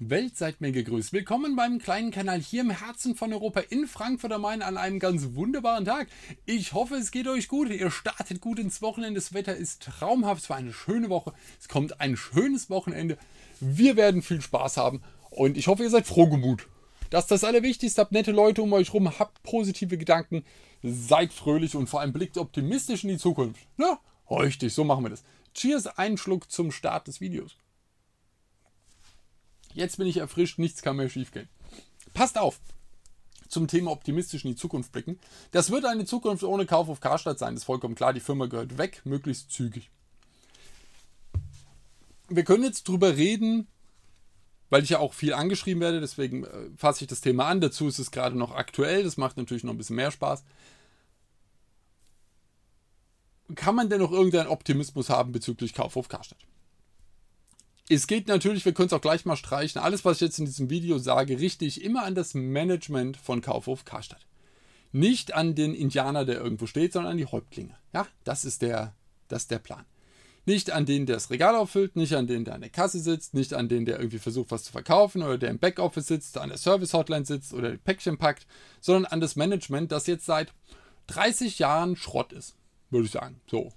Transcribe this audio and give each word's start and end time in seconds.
Welt 0.00 0.36
seid 0.36 0.60
mir 0.60 0.72
gegrüßt. 0.72 1.12
Willkommen 1.12 1.54
beim 1.54 1.78
kleinen 1.78 2.10
Kanal 2.10 2.40
hier 2.40 2.62
im 2.62 2.70
Herzen 2.70 3.14
von 3.14 3.32
Europa 3.32 3.60
in 3.60 3.86
Frankfurt 3.86 4.32
am 4.32 4.40
Main 4.40 4.60
an 4.60 4.76
einem 4.76 4.98
ganz 4.98 5.34
wunderbaren 5.34 5.84
Tag. 5.84 6.08
Ich 6.46 6.72
hoffe, 6.72 6.96
es 6.96 7.12
geht 7.12 7.28
euch 7.28 7.46
gut. 7.46 7.70
Ihr 7.70 7.92
startet 7.92 8.40
gut 8.40 8.58
ins 8.58 8.82
Wochenende. 8.82 9.20
Das 9.20 9.34
Wetter 9.34 9.54
ist 9.54 9.82
traumhaft. 9.82 10.42
Es 10.42 10.50
war 10.50 10.56
eine 10.56 10.72
schöne 10.72 11.10
Woche. 11.10 11.32
Es 11.60 11.68
kommt 11.68 12.00
ein 12.00 12.16
schönes 12.16 12.70
Wochenende. 12.70 13.18
Wir 13.60 13.94
werden 13.94 14.22
viel 14.22 14.40
Spaß 14.40 14.78
haben 14.78 15.00
und 15.30 15.56
ich 15.56 15.68
hoffe, 15.68 15.84
ihr 15.84 15.90
seid 15.90 16.08
frohgemut. 16.08 16.66
Das 17.10 17.24
ist 17.24 17.30
das 17.30 17.44
Allerwichtigste. 17.44 18.00
Habt 18.00 18.10
nette 18.10 18.32
Leute 18.32 18.62
um 18.62 18.72
euch 18.72 18.92
rum, 18.92 19.16
habt 19.20 19.44
positive 19.44 19.96
Gedanken, 19.96 20.44
seid 20.82 21.32
fröhlich 21.32 21.76
und 21.76 21.88
vor 21.88 22.00
allem 22.00 22.12
blickt 22.12 22.36
optimistisch 22.36 23.04
in 23.04 23.10
die 23.10 23.18
Zukunft. 23.18 23.60
Ja, 23.78 24.00
richtig, 24.28 24.74
so 24.74 24.82
machen 24.82 25.04
wir 25.04 25.10
das. 25.10 25.22
Cheers, 25.54 25.86
einen 25.86 26.18
Schluck 26.18 26.50
zum 26.50 26.72
Start 26.72 27.06
des 27.06 27.20
Videos. 27.20 27.56
Jetzt 29.74 29.98
bin 29.98 30.06
ich 30.06 30.18
erfrischt, 30.18 30.58
nichts 30.58 30.82
kann 30.82 30.96
mehr 30.96 31.08
schiefgehen. 31.08 31.48
Passt 32.14 32.38
auf! 32.38 32.60
Zum 33.48 33.68
Thema 33.68 33.90
optimistisch 33.90 34.44
in 34.44 34.52
die 34.52 34.56
Zukunft 34.56 34.92
blicken. 34.92 35.18
Das 35.50 35.70
wird 35.70 35.84
eine 35.84 36.06
Zukunft 36.06 36.42
ohne 36.44 36.64
Kauf 36.64 36.88
auf 36.88 37.00
Karstadt 37.00 37.38
sein, 37.38 37.54
das 37.54 37.62
ist 37.62 37.66
vollkommen 37.66 37.94
klar. 37.94 38.12
Die 38.12 38.20
Firma 38.20 38.46
gehört 38.46 38.78
weg, 38.78 39.02
möglichst 39.04 39.50
zügig. 39.50 39.90
Wir 42.28 42.44
können 42.44 42.64
jetzt 42.64 42.88
drüber 42.88 43.16
reden, 43.16 43.66
weil 44.70 44.82
ich 44.82 44.90
ja 44.90 44.98
auch 44.98 45.12
viel 45.12 45.34
angeschrieben 45.34 45.80
werde, 45.80 46.00
deswegen 46.00 46.44
äh, 46.44 46.70
fasse 46.76 47.04
ich 47.04 47.08
das 47.08 47.20
Thema 47.20 47.46
an. 47.46 47.60
Dazu 47.60 47.86
ist 47.86 47.98
es 47.98 48.10
gerade 48.10 48.38
noch 48.38 48.52
aktuell, 48.52 49.02
das 49.02 49.16
macht 49.16 49.36
natürlich 49.36 49.64
noch 49.64 49.74
ein 49.74 49.78
bisschen 49.78 49.96
mehr 49.96 50.10
Spaß. 50.10 50.44
Kann 53.56 53.74
man 53.74 53.90
denn 53.90 54.00
noch 54.00 54.12
irgendeinen 54.12 54.48
Optimismus 54.48 55.10
haben 55.10 55.32
bezüglich 55.32 55.74
Kauf 55.74 55.96
auf 55.96 56.08
Karstadt? 56.08 56.38
Es 57.88 58.06
geht 58.06 58.28
natürlich, 58.28 58.64
wir 58.64 58.72
können 58.72 58.86
es 58.86 58.92
auch 58.94 59.00
gleich 59.00 59.26
mal 59.26 59.36
streichen, 59.36 59.80
alles, 59.80 60.04
was 60.04 60.16
ich 60.16 60.22
jetzt 60.22 60.38
in 60.38 60.46
diesem 60.46 60.70
Video 60.70 60.98
sage, 60.98 61.38
richte 61.38 61.66
ich 61.66 61.84
immer 61.84 62.04
an 62.04 62.14
das 62.14 62.32
Management 62.32 63.18
von 63.18 63.42
Kaufhof 63.42 63.84
Karstadt. 63.84 64.26
Nicht 64.92 65.34
an 65.34 65.54
den 65.54 65.74
Indianer, 65.74 66.24
der 66.24 66.40
irgendwo 66.40 66.66
steht, 66.66 66.94
sondern 66.94 67.12
an 67.12 67.18
die 67.18 67.26
Häuptlinge. 67.26 67.76
Ja, 67.92 68.06
das 68.24 68.44
ist 68.44 68.62
der, 68.62 68.94
das 69.28 69.42
ist 69.42 69.50
der 69.50 69.58
Plan. 69.58 69.84
Nicht 70.46 70.70
an 70.70 70.86
den, 70.86 71.04
der 71.04 71.16
das 71.16 71.30
Regal 71.30 71.54
auffüllt, 71.54 71.96
nicht 71.96 72.14
an 72.14 72.26
den, 72.26 72.44
der 72.44 72.54
an 72.54 72.60
der 72.60 72.70
Kasse 72.70 73.00
sitzt, 73.00 73.34
nicht 73.34 73.52
an 73.54 73.68
den, 73.68 73.84
der 73.84 73.98
irgendwie 73.98 74.18
versucht, 74.18 74.50
was 74.50 74.64
zu 74.64 74.72
verkaufen 74.72 75.22
oder 75.22 75.36
der 75.36 75.50
im 75.50 75.58
Backoffice 75.58 76.06
sitzt, 76.06 76.38
an 76.38 76.50
der 76.50 76.58
Service-Hotline 76.58 77.24
sitzt 77.24 77.52
oder 77.52 77.70
die 77.70 77.78
Päckchen 77.78 78.18
packt, 78.18 78.46
sondern 78.80 79.06
an 79.06 79.20
das 79.20 79.36
Management, 79.36 79.90
das 79.90 80.06
jetzt 80.06 80.26
seit 80.26 80.52
30 81.08 81.58
Jahren 81.58 81.96
Schrott 81.96 82.32
ist, 82.32 82.56
würde 82.90 83.06
ich 83.06 83.12
sagen. 83.12 83.40
So. 83.50 83.72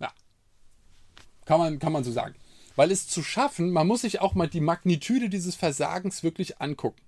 Ja. 0.00 0.12
Kann 1.44 1.58
man, 1.58 1.78
kann 1.78 1.92
man 1.92 2.04
so 2.04 2.12
sagen. 2.12 2.34
Weil 2.76 2.90
es 2.90 3.08
zu 3.08 3.22
schaffen, 3.22 3.70
man 3.72 3.86
muss 3.86 4.02
sich 4.02 4.20
auch 4.20 4.34
mal 4.34 4.48
die 4.48 4.60
Magnitude 4.60 5.28
dieses 5.28 5.56
Versagens 5.56 6.22
wirklich 6.22 6.60
angucken. 6.60 7.00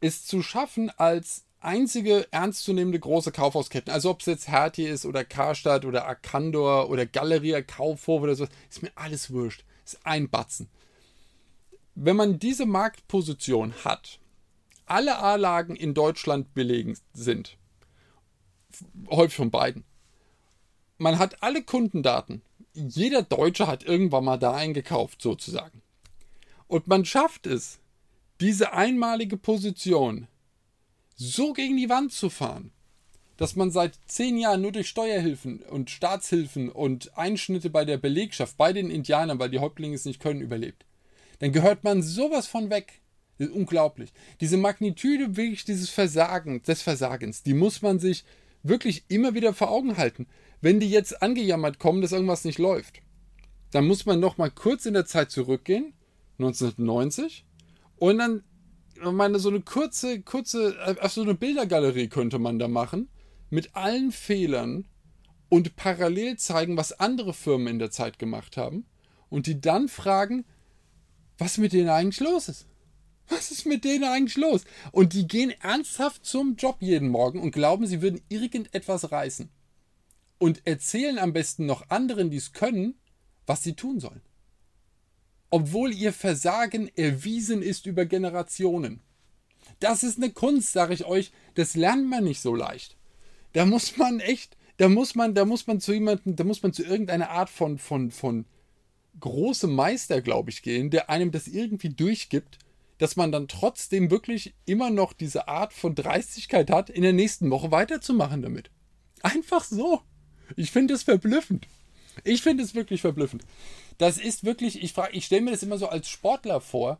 Es 0.00 0.24
zu 0.24 0.42
schaffen 0.42 0.90
als 0.90 1.44
einzige 1.60 2.28
ernstzunehmende 2.30 3.00
große 3.00 3.32
Kaufhausketten, 3.32 3.92
also 3.92 4.10
ob 4.10 4.20
es 4.20 4.26
jetzt 4.26 4.48
Hertie 4.48 4.86
ist 4.86 5.06
oder 5.06 5.24
Karstadt 5.24 5.84
oder 5.84 6.06
Arcandor 6.06 6.88
oder 6.88 7.06
Galeria 7.06 7.62
Kaufhof 7.62 8.22
oder 8.22 8.36
so, 8.36 8.46
ist 8.70 8.82
mir 8.82 8.92
alles 8.94 9.32
wurscht. 9.32 9.64
Ist 9.84 9.98
ein 10.04 10.28
Batzen. 10.28 10.68
Wenn 11.94 12.16
man 12.16 12.38
diese 12.38 12.66
Marktposition 12.66 13.74
hat, 13.84 14.20
alle 14.86 15.18
A-Lagen 15.18 15.74
in 15.74 15.94
Deutschland 15.94 16.54
belegen 16.54 16.96
sind, 17.12 17.56
häufig 19.10 19.34
von 19.34 19.50
beiden, 19.50 19.84
man 20.98 21.18
hat 21.18 21.42
alle 21.42 21.62
Kundendaten, 21.62 22.42
jeder 22.78 23.22
Deutsche 23.22 23.66
hat 23.66 23.84
irgendwann 23.84 24.24
mal 24.24 24.36
da 24.38 24.54
eingekauft, 24.54 25.22
sozusagen. 25.22 25.82
Und 26.66 26.86
man 26.86 27.04
schafft 27.04 27.46
es, 27.46 27.78
diese 28.40 28.72
einmalige 28.72 29.36
Position 29.36 30.28
so 31.16 31.52
gegen 31.52 31.76
die 31.76 31.88
Wand 31.88 32.12
zu 32.12 32.30
fahren, 32.30 32.70
dass 33.36 33.56
man 33.56 33.70
seit 33.70 33.98
zehn 34.06 34.36
Jahren 34.38 34.62
nur 34.62 34.72
durch 34.72 34.88
Steuerhilfen 34.88 35.62
und 35.62 35.90
Staatshilfen 35.90 36.68
und 36.68 37.16
Einschnitte 37.16 37.70
bei 37.70 37.84
der 37.84 37.96
Belegschaft, 37.96 38.56
bei 38.56 38.72
den 38.72 38.90
Indianern, 38.90 39.38
weil 39.38 39.50
die 39.50 39.58
Häuptlinge 39.58 39.94
es 39.94 40.04
nicht 40.04 40.20
können, 40.20 40.40
überlebt. 40.40 40.84
Dann 41.38 41.52
gehört 41.52 41.84
man 41.84 42.02
sowas 42.02 42.46
von 42.46 42.70
weg. 42.70 43.00
Das 43.38 43.48
ist 43.48 43.54
unglaublich. 43.54 44.12
Diese 44.40 44.56
Magnitude 44.56 45.36
wirklich 45.36 45.64
dieses 45.64 45.88
Versagen, 45.88 46.62
des 46.62 46.82
Versagens, 46.82 47.42
die 47.42 47.54
muss 47.54 47.82
man 47.82 48.00
sich 48.00 48.24
wirklich 48.64 49.04
immer 49.08 49.34
wieder 49.34 49.54
vor 49.54 49.70
Augen 49.70 49.96
halten 49.96 50.26
wenn 50.60 50.80
die 50.80 50.90
jetzt 50.90 51.22
angejammert 51.22 51.78
kommen, 51.78 52.02
dass 52.02 52.12
irgendwas 52.12 52.44
nicht 52.44 52.58
läuft, 52.58 53.00
dann 53.70 53.86
muss 53.86 54.06
man 54.06 54.20
noch 54.20 54.38
mal 54.38 54.50
kurz 54.50 54.86
in 54.86 54.94
der 54.94 55.06
Zeit 55.06 55.30
zurückgehen, 55.30 55.92
1990, 56.38 57.44
und 57.96 58.18
dann 58.18 58.42
meine 59.12 59.38
so 59.38 59.48
eine 59.48 59.60
kurze, 59.60 60.20
kurze, 60.22 60.76
auf 61.00 61.12
so 61.12 61.22
eine 61.22 61.34
Bildergalerie 61.34 62.08
könnte 62.08 62.38
man 62.38 62.58
da 62.58 62.68
machen 62.68 63.08
mit 63.50 63.76
allen 63.76 64.12
Fehlern 64.12 64.86
und 65.48 65.76
parallel 65.76 66.36
zeigen, 66.36 66.76
was 66.76 66.98
andere 66.98 67.32
Firmen 67.32 67.68
in 67.68 67.78
der 67.78 67.90
Zeit 67.90 68.18
gemacht 68.18 68.56
haben 68.56 68.86
und 69.28 69.46
die 69.46 69.60
dann 69.60 69.88
fragen, 69.88 70.44
was 71.38 71.58
mit 71.58 71.72
denen 71.72 71.88
eigentlich 71.88 72.20
los 72.20 72.48
ist. 72.48 72.66
Was 73.28 73.50
ist 73.50 73.66
mit 73.66 73.84
denen 73.84 74.04
eigentlich 74.04 74.36
los? 74.38 74.64
Und 74.90 75.12
die 75.12 75.28
gehen 75.28 75.52
ernsthaft 75.60 76.24
zum 76.24 76.56
Job 76.56 76.78
jeden 76.80 77.10
Morgen 77.10 77.40
und 77.40 77.50
glauben, 77.50 77.86
sie 77.86 78.00
würden 78.00 78.22
irgendetwas 78.28 79.12
reißen 79.12 79.50
und 80.38 80.66
erzählen 80.66 81.18
am 81.18 81.32
besten 81.32 81.66
noch 81.66 81.90
anderen, 81.90 82.30
die 82.30 82.36
es 82.36 82.52
können, 82.52 82.94
was 83.46 83.62
sie 83.62 83.74
tun 83.74 84.00
sollen. 84.00 84.22
Obwohl 85.50 85.92
ihr 85.92 86.12
Versagen 86.12 86.90
erwiesen 86.96 87.62
ist 87.62 87.86
über 87.86 88.04
Generationen. 88.04 89.00
Das 89.80 90.02
ist 90.02 90.18
eine 90.18 90.30
Kunst, 90.30 90.72
sage 90.72 90.94
ich 90.94 91.04
euch, 91.04 91.32
das 91.54 91.74
lernt 91.74 92.08
man 92.08 92.24
nicht 92.24 92.40
so 92.40 92.54
leicht. 92.54 92.96
Da 93.52 93.64
muss 93.64 93.96
man 93.96 94.20
echt, 94.20 94.56
da 94.76 94.88
muss 94.88 95.14
man, 95.14 95.34
da 95.34 95.44
muss 95.44 95.66
man 95.66 95.80
zu 95.80 95.92
jemandem, 95.92 96.36
da 96.36 96.44
muss 96.44 96.62
man 96.62 96.72
zu 96.72 96.84
irgendeiner 96.84 97.30
Art 97.30 97.50
von, 97.50 97.78
von, 97.78 98.10
von 98.10 98.44
großem 99.20 99.74
Meister, 99.74 100.20
glaube 100.20 100.50
ich, 100.50 100.62
gehen, 100.62 100.90
der 100.90 101.10
einem 101.10 101.30
das 101.30 101.48
irgendwie 101.48 101.88
durchgibt, 101.88 102.58
dass 102.98 103.16
man 103.16 103.32
dann 103.32 103.48
trotzdem 103.48 104.10
wirklich 104.10 104.54
immer 104.66 104.90
noch 104.90 105.12
diese 105.12 105.48
Art 105.48 105.72
von 105.72 105.94
Dreistigkeit 105.94 106.70
hat, 106.70 106.90
in 106.90 107.02
der 107.02 107.12
nächsten 107.12 107.50
Woche 107.50 107.70
weiterzumachen 107.70 108.42
damit. 108.42 108.70
Einfach 109.22 109.64
so. 109.64 110.02
Ich 110.56 110.70
finde 110.70 110.94
es 110.94 111.02
verblüffend. 111.02 111.66
Ich 112.24 112.42
finde 112.42 112.64
es 112.64 112.74
wirklich 112.74 113.00
verblüffend. 113.00 113.44
Das 113.98 114.18
ist 114.18 114.44
wirklich, 114.44 114.82
ich 114.82 114.92
frage, 114.92 115.16
ich 115.16 115.26
stelle 115.26 115.42
mir 115.42 115.50
das 115.50 115.62
immer 115.62 115.78
so 115.78 115.88
als 115.88 116.08
Sportler 116.08 116.60
vor. 116.60 116.98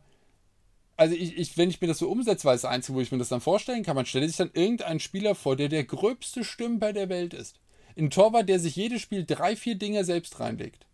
Also 0.97 1.15
ich, 1.15 1.37
ich, 1.37 1.57
wenn 1.57 1.69
ich 1.69 1.79
mir 1.79 1.87
das 1.87 1.99
so 1.99 2.09
umsetze, 2.09 2.47
es 2.49 2.61
das 2.61 2.65
Einzige, 2.65 2.97
wo 2.97 3.01
ich 3.01 3.11
mir 3.11 3.17
das 3.17 3.29
dann 3.29 3.41
vorstellen 3.41 3.83
kann, 3.83 3.95
man 3.95 4.05
stellt 4.05 4.27
sich 4.27 4.37
dann 4.37 4.51
irgendeinen 4.53 4.99
Spieler 4.99 5.35
vor, 5.35 5.55
der 5.55 5.69
der 5.69 5.85
gröbste 5.85 6.43
Stümper 6.43 6.93
der 6.93 7.09
Welt 7.09 7.33
ist. 7.33 7.57
Ein 7.97 8.09
Torwart, 8.09 8.49
der 8.49 8.59
sich 8.59 8.75
jedes 8.75 9.01
Spiel 9.01 9.25
drei, 9.25 9.55
vier 9.55 9.75
Dinger 9.75 10.03
selbst 10.03 10.39
reinlegt. 10.39 10.85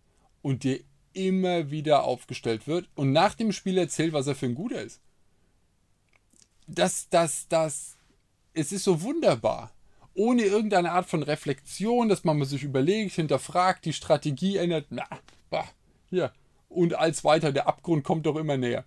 Und 0.42 0.64
der 0.64 0.80
immer 1.14 1.72
wieder 1.72 2.04
aufgestellt 2.04 2.68
wird 2.68 2.90
und 2.94 3.12
nach 3.14 3.36
dem 3.36 3.52
Spiel 3.52 3.78
erzählt, 3.78 4.14
was 4.14 4.28
er 4.28 4.36
für 4.36 4.46
ein 4.48 4.56
Guter 4.56 4.82
ist. 4.82 5.00
Das, 6.68 7.08
das, 7.10 7.48
das, 7.48 7.96
es 8.54 8.72
ist 8.72 8.84
so 8.84 9.02
wunderbar 9.02 9.72
ohne 10.16 10.44
irgendeine 10.44 10.92
Art 10.92 11.08
von 11.08 11.24
Reflexion, 11.24 12.09
dass 12.09 12.24
man 12.24 12.44
sich 12.46 12.64
überlegt, 12.64 13.14
hinterfragt, 13.14 13.86
die 13.86 13.94
Strategie 13.94 14.58
ändert. 14.58 14.88
Na, 14.90 15.03
bah, 15.50 15.70
hier. 16.09 16.31
Und 16.70 16.96
als 16.96 17.24
weiter, 17.24 17.52
der 17.52 17.68
Abgrund 17.68 18.03
kommt 18.03 18.26
doch 18.26 18.36
immer 18.38 18.58
näher. 18.58 18.86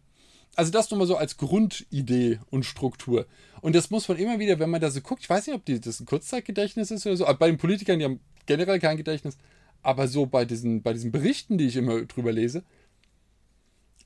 Also 0.56 0.72
das 0.72 0.90
nochmal 0.90 1.06
so 1.06 1.16
als 1.16 1.36
Grundidee 1.36 2.40
und 2.50 2.64
Struktur. 2.64 3.26
Und 3.60 3.76
das 3.76 3.90
muss 3.90 4.08
man 4.08 4.18
immer 4.18 4.38
wieder, 4.38 4.58
wenn 4.58 4.70
man 4.70 4.80
da 4.80 4.90
so 4.90 5.00
guckt, 5.00 5.22
ich 5.22 5.30
weiß 5.30 5.46
nicht, 5.46 5.56
ob 5.56 5.82
das 5.82 6.00
ein 6.00 6.06
Kurzzeitgedächtnis 6.06 6.90
ist 6.90 7.06
oder 7.06 7.16
so, 7.16 7.26
aber 7.26 7.38
bei 7.38 7.46
den 7.46 7.58
Politikern, 7.58 7.98
die 7.98 8.04
haben 8.04 8.20
generell 8.46 8.80
kein 8.80 8.96
Gedächtnis, 8.96 9.36
aber 9.82 10.08
so 10.08 10.26
bei 10.26 10.44
diesen, 10.44 10.82
bei 10.82 10.92
diesen 10.92 11.12
Berichten, 11.12 11.58
die 11.58 11.66
ich 11.66 11.76
immer 11.76 12.02
drüber 12.02 12.32
lese, 12.32 12.64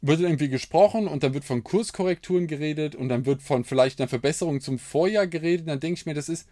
wird 0.03 0.21
irgendwie 0.21 0.49
gesprochen 0.49 1.07
und 1.07 1.23
dann 1.23 1.33
wird 1.33 1.45
von 1.45 1.63
Kurskorrekturen 1.63 2.49
geredet 2.49 2.97
und 2.97 3.09
dann 3.09 3.25
wird 3.25 3.41
von 3.41 3.65
vielleicht 3.65 4.01
einer 4.01 4.09
Verbesserung 4.09 4.61
zum 4.61 4.79
Vorjahr 4.79 5.29
geredet. 5.29 5.69
Dann 5.69 5.81
denke 5.81 6.01
ich 6.01 6.07
mir, 6.07 6.15
das 6.15 6.29
ist, 6.29 6.49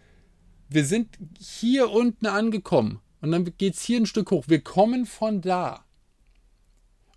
wir 0.71 0.85
sind 0.85 1.17
hier 1.37 1.91
unten 1.91 2.27
angekommen 2.27 3.01
und 3.19 3.31
dann 3.31 3.45
geht 3.57 3.75
es 3.75 3.81
hier 3.81 3.99
ein 3.99 4.05
Stück 4.05 4.31
hoch. 4.31 4.45
Wir 4.47 4.61
kommen 4.61 5.05
von 5.05 5.41
da 5.41 5.85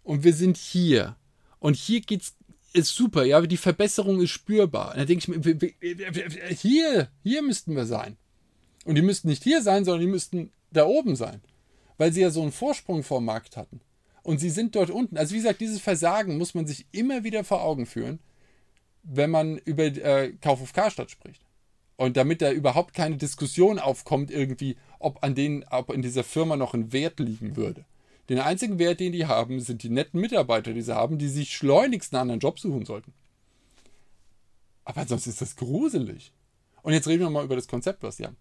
und 0.02 0.24
wir 0.24 0.34
sind 0.34 0.56
hier 0.56 1.16
und 1.60 1.76
hier 1.76 2.00
geht's 2.00 2.34
ist 2.74 2.96
super, 2.96 3.24
ja, 3.24 3.40
die 3.40 3.56
Verbesserung 3.56 4.20
ist 4.20 4.30
spürbar. 4.30 4.90
Und 4.90 4.98
dann 4.98 5.06
denke 5.06 5.32
ich 5.32 5.72
mir, 5.80 6.54
hier, 6.56 7.08
hier 7.22 7.42
müssten 7.42 7.76
wir 7.76 7.86
sein. 7.86 8.16
Und 8.84 8.96
die 8.96 9.02
müssten 9.02 9.28
nicht 9.28 9.44
hier 9.44 9.62
sein, 9.62 9.84
sondern 9.84 10.00
die 10.00 10.10
müssten 10.10 10.50
da 10.72 10.84
oben 10.84 11.14
sein, 11.14 11.40
weil 11.98 12.12
sie 12.12 12.20
ja 12.20 12.30
so 12.30 12.42
einen 12.42 12.50
Vorsprung 12.50 13.04
vor 13.04 13.20
dem 13.20 13.26
Markt 13.26 13.56
hatten. 13.56 13.80
Und 14.24 14.38
sie 14.38 14.50
sind 14.50 14.74
dort 14.74 14.90
unten. 14.90 15.16
Also 15.16 15.34
wie 15.34 15.38
gesagt, 15.38 15.60
dieses 15.60 15.80
Versagen 15.80 16.36
muss 16.36 16.54
man 16.54 16.66
sich 16.66 16.86
immer 16.90 17.22
wieder 17.22 17.44
vor 17.44 17.62
Augen 17.62 17.86
führen, 17.86 18.18
wenn 19.04 19.30
man 19.30 19.56
über 19.58 19.84
äh, 19.84 20.32
Kauf 20.40 20.60
auf 20.60 20.72
Karstadt 20.72 21.12
spricht. 21.12 21.43
Und 21.96 22.16
damit 22.16 22.42
da 22.42 22.50
überhaupt 22.50 22.94
keine 22.94 23.16
Diskussion 23.16 23.78
aufkommt, 23.78 24.30
irgendwie, 24.30 24.76
ob 24.98 25.22
an 25.22 25.34
denen, 25.34 25.64
ob 25.70 25.92
in 25.92 26.02
dieser 26.02 26.24
Firma 26.24 26.56
noch 26.56 26.74
ein 26.74 26.92
Wert 26.92 27.20
liegen 27.20 27.56
würde. 27.56 27.84
Den 28.28 28.40
einzigen 28.40 28.78
Wert, 28.78 29.00
den 29.00 29.12
die 29.12 29.26
haben, 29.26 29.60
sind 29.60 29.82
die 29.82 29.90
netten 29.90 30.20
Mitarbeiter, 30.20 30.72
die 30.72 30.82
sie 30.82 30.94
haben, 30.94 31.18
die 31.18 31.28
sich 31.28 31.54
schleunigst 31.54 32.12
einen 32.12 32.22
anderen 32.22 32.40
Job 32.40 32.58
suchen 32.58 32.84
sollten. 32.84 33.12
Aber 34.84 35.06
sonst 35.06 35.26
ist 35.26 35.40
das 35.40 35.56
gruselig. 35.56 36.32
Und 36.82 36.92
jetzt 36.92 37.06
reden 37.06 37.22
wir 37.22 37.30
mal 37.30 37.44
über 37.44 37.56
das 37.56 37.68
Konzept, 37.68 38.02
was 38.02 38.16
die 38.16 38.26
haben. 38.26 38.36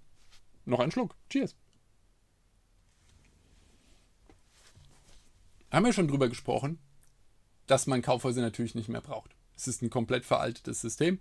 Noch 0.65 0.79
ein 0.79 0.91
Schluck. 0.91 1.15
Cheers. 1.29 1.55
Haben 5.71 5.85
wir 5.85 5.93
schon 5.93 6.07
drüber 6.07 6.29
gesprochen, 6.29 6.77
dass 7.67 7.87
man 7.87 8.01
Kaufhäuser 8.01 8.41
natürlich 8.41 8.75
nicht 8.75 8.89
mehr 8.89 9.01
braucht. 9.01 9.35
Es 9.55 9.67
ist 9.67 9.81
ein 9.81 9.89
komplett 9.89 10.25
veraltetes 10.25 10.81
System. 10.81 11.19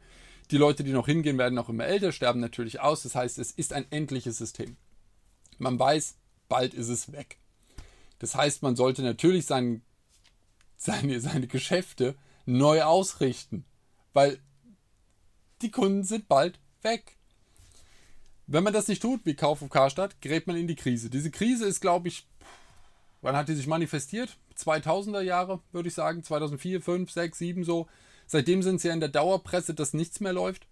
Die 0.53 0.59
Leute, 0.59 0.85
die 0.85 0.93
noch 0.93 1.07
hingehen, 1.07 1.39
werden 1.39 1.59
auch 1.59 1.71
immer 1.71 1.87
älter, 1.87 2.13
sterben 2.13 2.39
natürlich 2.39 2.79
aus. 2.79 3.03
Das 3.05 3.15
heißt, 3.15 3.39
es 3.39 3.53
ist 3.53 3.73
ein 3.73 3.87
endliches 3.91 4.37
System. 4.37 4.77
Man 5.59 5.79
weiß, 5.79 6.17
bald 6.51 6.75
ist 6.75 6.89
es 6.89 7.11
weg. 7.11 7.39
Das 8.19 8.35
heißt, 8.35 8.63
man 8.63 8.77
sollte 8.77 9.03
natürlich 9.03 9.47
sein, 9.47 9.81
seine, 10.77 11.21
seine 11.21 11.47
Geschäfte 11.47 12.17
neu 12.45 12.83
ausrichten, 12.83 13.65
weil 14.13 14.41
die 15.63 15.71
Kunden 15.71 16.05
sind 16.05 16.29
bald 16.29 16.61
weg. 16.83 17.17
Wenn 18.47 18.65
man 18.65 18.75
das 18.75 18.89
nicht 18.89 19.01
tut, 19.01 19.25
wie 19.25 19.35
Kauf 19.35 19.63
auf 19.63 19.71
Karstadt, 19.71 20.21
gerät 20.21 20.47
man 20.47 20.57
in 20.57 20.67
die 20.67 20.77
Krise. 20.77 21.09
Diese 21.09 21.31
Krise 21.31 21.65
ist, 21.65 21.81
glaube 21.81 22.09
ich, 22.09 22.27
wann 23.23 23.37
hat 23.37 23.49
die 23.49 23.55
sich 23.55 23.67
manifestiert? 23.67 24.37
2000er 24.59 25.23
Jahre, 25.23 25.61
würde 25.73 25.89
ich 25.89 25.95
sagen. 25.95 26.23
2004, 26.23 26.83
5, 26.83 27.11
6, 27.11 27.39
7 27.39 27.65
so. 27.65 27.89
Seitdem 28.33 28.63
sind 28.63 28.81
sie 28.81 28.89
ja 28.89 28.95
in 28.95 29.01
der 29.01 29.11
Dauerpresse, 29.11 29.75
dass 29.75 29.93
nichts 29.93 30.21
mehr 30.21 30.33
läuft. 30.33 30.67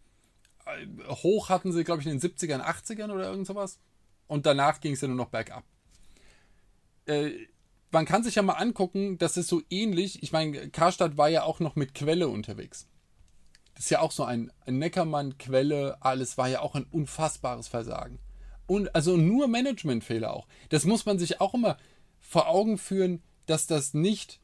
Hoch 1.11 1.51
hatten 1.51 1.73
sie, 1.73 1.85
glaube 1.85 2.01
ich, 2.01 2.07
in 2.07 2.19
den 2.19 2.21
70ern, 2.23 2.63
80ern 2.63 3.13
oder 3.13 3.29
irgend 3.29 3.47
sowas. 3.47 3.79
Und 4.27 4.47
danach 4.47 4.81
ging 4.81 4.95
es 4.95 5.03
ja 5.03 5.09
nur 5.09 5.19
noch 5.19 5.29
bergab. 5.29 5.63
Äh, 7.05 7.33
man 7.91 8.07
kann 8.07 8.25
sich 8.25 8.37
ja 8.37 8.41
mal 8.41 8.55
angucken, 8.55 9.19
das 9.19 9.37
ist 9.37 9.49
so 9.49 9.61
ähnlich. 9.69 10.23
Ich 10.23 10.33
meine, 10.33 10.71
Karstadt 10.71 11.19
war 11.19 11.29
ja 11.29 11.43
auch 11.43 11.61
noch 11.61 11.77
mit 11.77 11.93
Quelle 11.93 12.29
unterwegs. 12.29 12.89
Das 13.75 13.85
ist 13.85 13.91
ja 13.91 14.01
auch 14.01 14.13
so 14.13 14.25
ein, 14.25 14.51
ein 14.65 14.79
Neckermann, 14.79 15.37
Quelle, 15.37 15.99
alles 16.01 16.39
war 16.39 16.49
ja 16.49 16.63
auch 16.63 16.75
ein 16.75 16.87
unfassbares 16.91 17.69
Versagen. 17.69 18.21
Und 18.67 18.95
also 18.95 19.19
nur 19.19 19.49
Managementfehler 19.49 20.33
auch. 20.33 20.47
Das 20.71 20.87
muss 20.87 21.05
man 21.05 21.19
sich 21.19 21.43
auch 21.43 21.53
immer 21.53 21.77
vor 22.21 22.49
Augen 22.49 22.79
führen, 22.79 23.23
dass 23.45 23.67
das 23.67 23.93
nicht, 23.93 24.41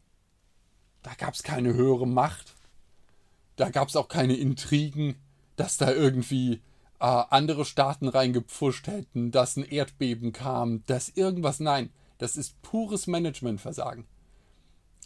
da 1.02 1.14
gab 1.14 1.32
es 1.32 1.42
keine 1.42 1.72
höhere 1.72 2.06
Macht, 2.06 2.55
da 3.56 3.70
gab 3.70 3.88
es 3.88 3.96
auch 3.96 4.08
keine 4.08 4.36
Intrigen, 4.36 5.16
dass 5.56 5.76
da 5.76 5.92
irgendwie 5.92 6.60
äh, 7.00 7.22
andere 7.30 7.64
Staaten 7.64 8.08
reingepfuscht 8.08 8.86
hätten, 8.86 9.30
dass 9.30 9.56
ein 9.56 9.64
Erdbeben 9.64 10.32
kam, 10.32 10.84
dass 10.86 11.08
irgendwas, 11.08 11.60
nein, 11.60 11.90
das 12.18 12.36
ist 12.36 12.60
pures 12.62 13.06
Managementversagen. 13.06 14.06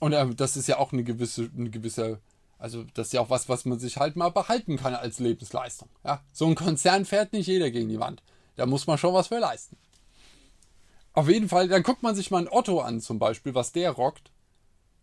Und 0.01 0.13
äh, 0.13 0.35
das 0.35 0.57
ist 0.57 0.69
ja 0.69 0.79
auch 0.79 0.93
eine 0.93 1.05
gewisse, 1.05 1.51
eine 1.57 1.71
gewisse 1.71 2.21
also 2.61 2.85
das 2.93 3.09
ist 3.09 3.13
ja 3.15 3.23
auch 3.23 3.31
was, 3.31 3.49
was 3.49 3.65
man 3.65 3.79
sich 3.79 3.97
halt 3.97 4.17
mal 4.17 4.29
behalten 4.29 4.77
kann 4.77 4.95
als 4.95 5.19
Lebensleistung. 5.19 5.89
Ja? 6.05 6.23
So 6.33 6.47
ein 6.47 6.55
Konzern 6.55 7.07
fährt 7.07 7.33
nicht 7.33 7.47
jeder 7.47 7.71
gegen 7.71 7.89
die 7.89 7.99
Wand. 7.99 8.23
Da 8.57 8.67
muss 8.67 8.87
man 8.87 8.99
schon 8.99 9.15
was 9.15 9.29
für 9.29 9.39
leisten. 9.39 9.79
Auf 11.15 11.29
jeden 11.29 11.49
Fall, 11.49 11.69
dann 11.69 11.83
guckt 11.83 12.03
man 12.03 12.15
sich 12.15 12.31
mal 12.31 12.43
ein 12.43 12.53
Otto 12.53 12.81
an 12.81 13.01
zum 13.01 13.19
Beispiel, 13.19 13.55
was 13.55 13.73
der 13.73 13.91
rockt. 13.93 14.31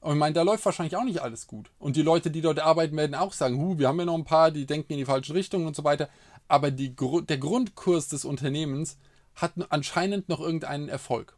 Und 0.08 0.14
ich 0.14 0.20
meine, 0.20 0.32
da 0.32 0.44
läuft 0.44 0.64
wahrscheinlich 0.64 0.96
auch 0.96 1.04
nicht 1.04 1.22
alles 1.22 1.48
gut. 1.48 1.70
Und 1.80 1.98
die 1.98 2.02
Leute, 2.02 2.32
die 2.32 2.40
dort 2.40 2.62
arbeiten, 2.62 2.96
werden 2.96 3.14
auch 3.14 3.34
sagen, 3.34 3.58
hu, 3.58 3.78
wir 3.78 3.90
haben 3.90 4.00
ja 4.00 4.06
noch 4.06 4.14
ein 4.14 4.24
paar, 4.24 4.52
die 4.52 4.66
denken 4.66 4.94
in 4.94 5.00
die 5.00 5.06
falsche 5.06 5.34
Richtung 5.34 5.66
und 5.68 5.76
so 5.76 5.84
weiter. 5.84 6.08
Aber 6.48 6.72
die, 6.72 6.96
der 6.96 7.38
Grundkurs 7.38 8.08
des 8.08 8.24
Unternehmens 8.24 8.98
hat 9.36 9.52
anscheinend 9.68 10.30
noch 10.30 10.40
irgendeinen 10.40 10.88
Erfolg. 10.88 11.36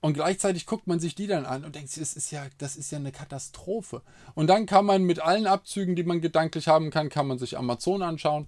Und 0.00 0.12
gleichzeitig 0.12 0.64
guckt 0.64 0.86
man 0.86 1.00
sich 1.00 1.16
die 1.16 1.26
dann 1.26 1.44
an 1.44 1.64
und 1.64 1.74
denkt, 1.74 1.96
das 1.96 2.14
ist 2.14 2.30
ja, 2.30 2.46
das 2.58 2.76
ist 2.76 2.92
ja 2.92 2.98
eine 2.98 3.10
Katastrophe. 3.10 4.02
Und 4.36 4.46
dann 4.46 4.66
kann 4.66 4.86
man 4.86 5.02
mit 5.02 5.18
allen 5.18 5.48
Abzügen, 5.48 5.96
die 5.96 6.04
man 6.04 6.20
gedanklich 6.20 6.68
haben 6.68 6.90
kann, 6.90 7.08
kann 7.08 7.26
man 7.26 7.40
sich 7.40 7.58
Amazon 7.58 8.02
anschauen. 8.02 8.46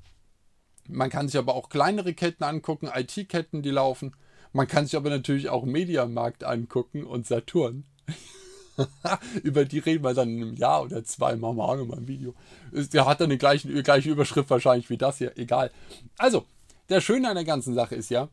Man 0.87 1.11
kann 1.11 1.27
sich 1.27 1.39
aber 1.39 1.57
auch 1.57 1.71
kleinere 1.71 2.15
Ketten 2.15 2.45
angucken, 2.45 2.89
IT-Ketten, 2.95 3.63
die 3.63 3.71
laufen. 3.71 4.15
Man 4.53 4.69
kann 4.69 4.85
sich 4.85 4.95
aber 4.95 5.11
natürlich 5.11 5.49
auch 5.49 5.65
Mediamarkt 5.65 6.45
angucken 6.45 7.03
und 7.03 7.27
Saturn. 7.27 7.85
Über 9.43 9.65
die 9.65 9.79
reden 9.79 10.05
wir 10.05 10.15
dann 10.15 10.29
in 10.31 10.43
einem 10.43 10.55
Jahr 10.55 10.83
oder 10.83 11.05
zwei, 11.05 11.37
machen 11.37 11.57
wir 11.57 11.65
auch 11.65 11.77
nochmal 11.77 11.99
ein 11.99 12.09
Video. 12.09 12.35
Der 12.73 13.07
hat 13.07 13.21
dann 13.21 13.31
die 13.31 13.39
gleiche, 13.39 13.69
die 13.69 13.83
gleiche 13.83 14.11
Überschrift 14.11 14.51
wahrscheinlich 14.51 14.91
wie 14.91 14.99
das 14.99 15.19
hier, 15.19 15.37
egal. 15.37 15.71
Also, 16.19 16.45
der 16.89 17.01
Schöne 17.01 17.29
an 17.29 17.37
der 17.37 17.45
ganzen 17.45 17.75
Sache 17.75 17.95
ist 17.95 18.11
ja, 18.11 18.29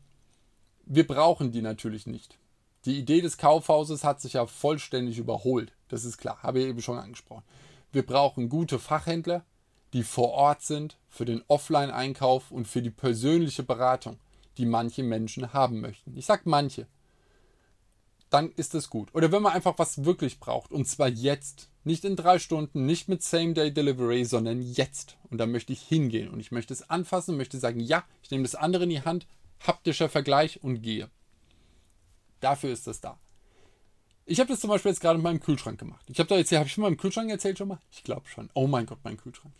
wir 0.84 1.06
brauchen 1.06 1.52
die 1.52 1.62
natürlich 1.62 2.06
nicht. 2.06 2.38
Die 2.84 2.98
Idee 2.98 3.20
des 3.20 3.36
Kaufhauses 3.36 4.04
hat 4.04 4.20
sich 4.20 4.34
ja 4.34 4.46
vollständig 4.46 5.18
überholt. 5.18 5.72
Das 5.88 6.04
ist 6.04 6.18
klar, 6.18 6.42
habe 6.42 6.60
ich 6.60 6.66
eben 6.66 6.80
schon 6.80 6.98
angesprochen. 6.98 7.44
Wir 7.92 8.04
brauchen 8.04 8.48
gute 8.48 8.78
Fachhändler, 8.78 9.44
die 9.92 10.02
vor 10.02 10.30
Ort 10.30 10.62
sind 10.62 10.98
für 11.08 11.24
den 11.24 11.42
Offline-Einkauf 11.48 12.50
und 12.50 12.68
für 12.68 12.82
die 12.82 12.90
persönliche 12.90 13.62
Beratung, 13.62 14.18
die 14.58 14.66
manche 14.66 15.02
Menschen 15.02 15.52
haben 15.52 15.80
möchten. 15.80 16.16
Ich 16.16 16.26
sage 16.26 16.42
manche. 16.44 16.86
Dann 18.30 18.52
ist 18.52 18.74
es 18.74 18.90
gut. 18.90 19.14
Oder 19.14 19.32
wenn 19.32 19.42
man 19.42 19.52
einfach 19.52 19.78
was 19.78 20.04
wirklich 20.04 20.38
braucht, 20.38 20.72
und 20.72 20.86
zwar 20.86 21.08
jetzt. 21.08 21.70
Nicht 21.84 22.04
in 22.04 22.16
drei 22.16 22.38
Stunden, 22.38 22.84
nicht 22.84 23.08
mit 23.08 23.22
Same-Day-Delivery, 23.22 24.24
sondern 24.26 24.60
jetzt. 24.60 25.16
Und 25.30 25.38
da 25.38 25.46
möchte 25.46 25.72
ich 25.72 25.80
hingehen 25.80 26.28
und 26.28 26.38
ich 26.38 26.52
möchte 26.52 26.74
es 26.74 26.90
anfassen, 26.90 27.38
möchte 27.38 27.58
sagen, 27.58 27.80
ja, 27.80 28.04
ich 28.22 28.30
nehme 28.30 28.42
das 28.42 28.54
andere 28.54 28.84
in 28.84 28.90
die 28.90 29.02
Hand, 29.02 29.26
haptischer 29.66 30.10
Vergleich 30.10 30.62
und 30.62 30.82
gehe. 30.82 31.08
Dafür 32.40 32.70
ist 32.70 32.86
das 32.86 33.00
da. 33.00 33.18
Ich 34.26 34.38
habe 34.40 34.50
das 34.50 34.60
zum 34.60 34.68
Beispiel 34.68 34.90
jetzt 34.90 35.00
gerade 35.00 35.16
in 35.16 35.22
meinem 35.22 35.40
Kühlschrank 35.40 35.80
gemacht. 35.80 36.04
Ich 36.10 36.18
habe 36.18 36.28
da 36.28 36.36
jetzt, 36.36 36.52
habe 36.52 36.66
ich 36.66 36.72
schon 36.72 36.82
mal 36.82 36.88
im 36.88 36.98
Kühlschrank 36.98 37.30
erzählt 37.30 37.56
schon 37.56 37.68
mal? 37.68 37.80
Ich 37.90 38.04
glaube 38.04 38.28
schon. 38.28 38.50
Oh 38.52 38.66
mein 38.66 38.84
Gott, 38.84 38.98
mein 39.02 39.16
Kühlschrank. 39.16 39.54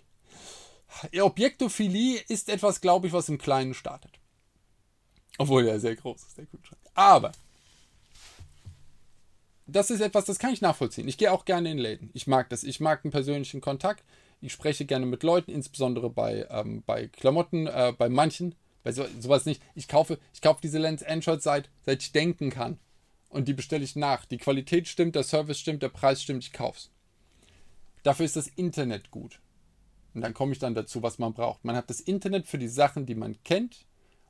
Objektophilie 1.19 2.21
ist 2.29 2.51
etwas, 2.51 2.83
glaube 2.83 3.07
ich, 3.07 3.15
was 3.15 3.31
im 3.31 3.39
Kleinen 3.39 3.73
startet. 3.73 4.21
Obwohl 5.39 5.67
er 5.67 5.81
sehr 5.81 5.97
groß 5.97 6.23
ist, 6.23 6.37
der 6.37 6.47
Kühlschrank. 6.47 6.83
Aber 6.95 7.33
das 9.69 9.91
ist 9.91 10.01
etwas, 10.01 10.25
das 10.25 10.39
kann 10.39 10.53
ich 10.53 10.61
nachvollziehen. 10.61 11.09
Ich 11.09 11.19
gehe 11.19 11.31
auch 11.31 11.45
gerne 11.45 11.71
in 11.71 11.79
Läden. 11.79 12.11
Ich 12.15 12.27
mag 12.27 12.49
das. 12.51 12.65
Ich 12.65 12.81
mag 12.81 13.05
einen 13.05 13.13
persönlichen 13.13 13.61
Kontakt. 13.61 14.05
Ich 14.41 14.53
spreche 14.53 14.85
gerne 14.85 15.07
mit 15.07 15.23
Leuten, 15.23 15.51
insbesondere 15.51 16.11
bei, 16.11 16.47
ähm, 16.51 16.83
bei 16.87 17.09
Klamotten, 17.09 17.67
äh, 17.67 17.93
bei 17.97 18.09
manchen 18.09 18.55
bei 18.83 18.93
so, 18.93 19.05
sowas 19.21 19.45
nicht. 19.45 19.63
Ich 19.75 19.87
kaufe, 19.89 20.19
ich 20.33 20.41
kaufe 20.41 20.61
diese 20.63 20.79
Lens 20.79 21.03
Android 21.03 21.43
seit, 21.43 21.69
seit 21.85 22.03
ich 22.03 22.13
denken 22.13 22.51
kann. 22.51 22.79
Und 23.29 23.47
die 23.47 23.53
bestelle 23.53 23.85
ich 23.85 23.97
nach. 23.97 24.25
Die 24.25 24.39
Qualität 24.39 24.89
stimmt, 24.89 25.15
der 25.15 25.25
Service 25.25 25.59
stimmt, 25.59 25.83
der 25.83 25.91
Preis 25.91 26.23
stimmt, 26.23 26.45
ich 26.45 26.55
kauf's. 26.55 26.91
Dafür 28.03 28.25
ist 28.25 28.37
das 28.37 28.49
Internet 28.49 29.11
gut. 29.11 29.41
Und 30.15 30.23
dann 30.23 30.33
komme 30.33 30.53
ich 30.53 30.59
dann 30.59 30.75
dazu, 30.75 31.03
was 31.03 31.19
man 31.19 31.35
braucht. 31.35 31.65
Man 31.67 31.77
hat 31.77 31.91
das 31.91 32.01
Internet 32.01 32.47
für 32.47 32.57
die 32.57 32.69
Sachen, 32.69 33.05
die 33.05 33.15
man 33.15 33.43
kennt. 33.45 33.85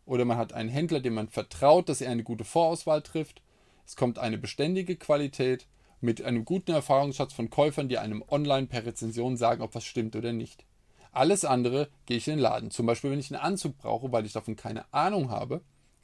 Oder 0.04 0.24
man 0.24 0.38
hat 0.38 0.52
einen 0.52 0.70
Händler, 0.70 1.00
dem 1.00 1.14
man 1.14 1.28
vertraut, 1.28 1.88
dass 1.88 2.00
er 2.00 2.10
eine 2.10 2.24
gute 2.24 2.44
Vorauswahl 2.44 3.02
trifft. 3.02 3.42
Es 3.88 3.96
kommt 3.96 4.18
eine 4.18 4.36
beständige 4.36 4.96
Qualität 4.96 5.66
mit 6.02 6.20
einem 6.20 6.44
guten 6.44 6.72
Erfahrungsschatz 6.72 7.32
von 7.32 7.48
Käufern, 7.48 7.88
die 7.88 7.96
einem 7.96 8.22
online 8.28 8.66
per 8.66 8.84
Rezension 8.84 9.38
sagen, 9.38 9.62
ob 9.62 9.74
was 9.74 9.86
stimmt 9.86 10.14
oder 10.14 10.34
nicht. 10.34 10.66
Alles 11.10 11.46
andere 11.46 11.88
gehe 12.04 12.18
ich 12.18 12.28
in 12.28 12.34
den 12.34 12.42
Laden. 12.42 12.70
Zum 12.70 12.84
Beispiel, 12.84 13.10
wenn 13.10 13.18
ich 13.18 13.32
einen 13.32 13.42
Anzug 13.42 13.78
brauche, 13.78 14.12
weil 14.12 14.26
ich 14.26 14.34
davon 14.34 14.56
keine 14.56 14.84
Ahnung 14.92 15.30
habe, 15.30 15.62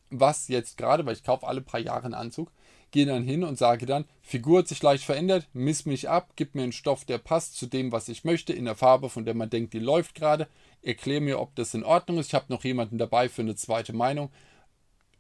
was 0.09 0.49
jetzt 0.49 0.79
gerade, 0.79 1.05
weil 1.05 1.13
ich 1.13 1.25
kaufe 1.25 1.47
alle 1.47 1.61
paar 1.61 1.79
Jahre 1.79 2.07
einen 2.07 2.15
Anzug, 2.15 2.51
gehe 2.91 3.05
dann 3.05 3.23
hin 3.23 3.45
und 3.45 3.59
sage 3.59 3.85
dann, 3.85 4.07
Figur 4.23 4.61
hat 4.61 4.69
sich 4.69 4.83
leicht 4.83 5.05
verändert, 5.05 5.47
miss 5.53 5.85
mich 5.85 6.09
ab, 6.09 6.31
gib 6.37 6.55
mir 6.55 6.63
einen 6.63 6.73
Stoff, 6.73 7.05
der 7.05 7.19
passt 7.19 7.55
zu 7.59 7.67
dem, 7.67 7.93
was 7.93 8.09
ich 8.09 8.25
möchte, 8.25 8.55
in 8.55 8.65
der 8.65 8.77
Farbe, 8.77 9.11
von 9.11 9.27
der 9.27 9.35
man 9.35 9.51
denkt, 9.51 9.75
die 9.75 9.79
läuft 9.79 10.15
gerade, 10.15 10.49
erkläre 10.81 11.21
mir, 11.21 11.39
ob 11.39 11.55
das 11.55 11.75
in 11.75 11.85
Ordnung 11.85 12.17
ist, 12.17 12.29
ich 12.29 12.35
habe 12.35 12.47
noch 12.49 12.65
jemanden 12.65 12.97
dabei 12.97 13.29
für 13.29 13.43
eine 13.43 13.57
zweite 13.57 13.93
Meinung, 13.93 14.31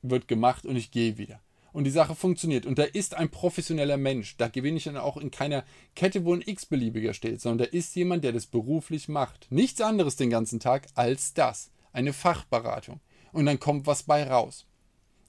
wird 0.00 0.28
gemacht 0.28 0.64
und 0.64 0.76
ich 0.76 0.90
gehe 0.90 1.18
wieder 1.18 1.40
und 1.74 1.82
die 1.82 1.90
Sache 1.90 2.14
funktioniert. 2.14 2.66
Und 2.66 2.78
da 2.78 2.84
ist 2.84 3.16
ein 3.16 3.30
professioneller 3.30 3.96
Mensch. 3.96 4.36
Da 4.36 4.46
gewinne 4.46 4.76
ich 4.76 4.84
dann 4.84 4.96
auch 4.96 5.16
in 5.16 5.32
keiner 5.32 5.64
Kette, 5.96 6.24
wo 6.24 6.32
ein 6.32 6.40
x-beliebiger 6.40 7.14
steht, 7.14 7.40
sondern 7.40 7.66
da 7.66 7.76
ist 7.76 7.96
jemand, 7.96 8.22
der 8.22 8.32
das 8.32 8.46
beruflich 8.46 9.08
macht. 9.08 9.50
Nichts 9.50 9.80
anderes 9.80 10.14
den 10.14 10.30
ganzen 10.30 10.60
Tag 10.60 10.86
als 10.94 11.34
das. 11.34 11.72
Eine 11.92 12.12
Fachberatung. 12.12 13.00
Und 13.32 13.46
dann 13.46 13.58
kommt 13.58 13.88
was 13.88 14.04
bei 14.04 14.22
raus. 14.22 14.66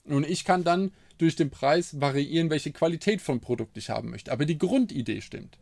Und 0.04 0.24
ich 0.24 0.44
kann 0.44 0.62
dann 0.62 0.92
durch 1.18 1.34
den 1.34 1.50
Preis 1.50 2.00
variieren, 2.00 2.48
welche 2.48 2.70
Qualität 2.70 3.20
von 3.20 3.40
Produkt 3.40 3.76
ich 3.76 3.90
haben 3.90 4.10
möchte. 4.10 4.30
Aber 4.30 4.46
die 4.46 4.58
Grundidee 4.58 5.22
stimmt. 5.22 5.58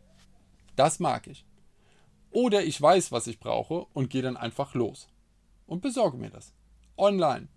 Das 0.75 0.99
mag 0.99 1.25
ich. 1.25 1.45
Oder 2.29 2.63
ich 2.63 2.79
weiß, 2.79 3.11
was 3.11 3.25
ich 3.25 3.39
brauche 3.39 3.87
und 3.93 4.11
gehe 4.11 4.21
dann 4.21 4.37
einfach 4.37 4.75
los 4.75 5.07
und 5.65 5.81
besorge 5.81 6.17
mir 6.17 6.29
das. 6.29 6.53
Online 6.95 7.47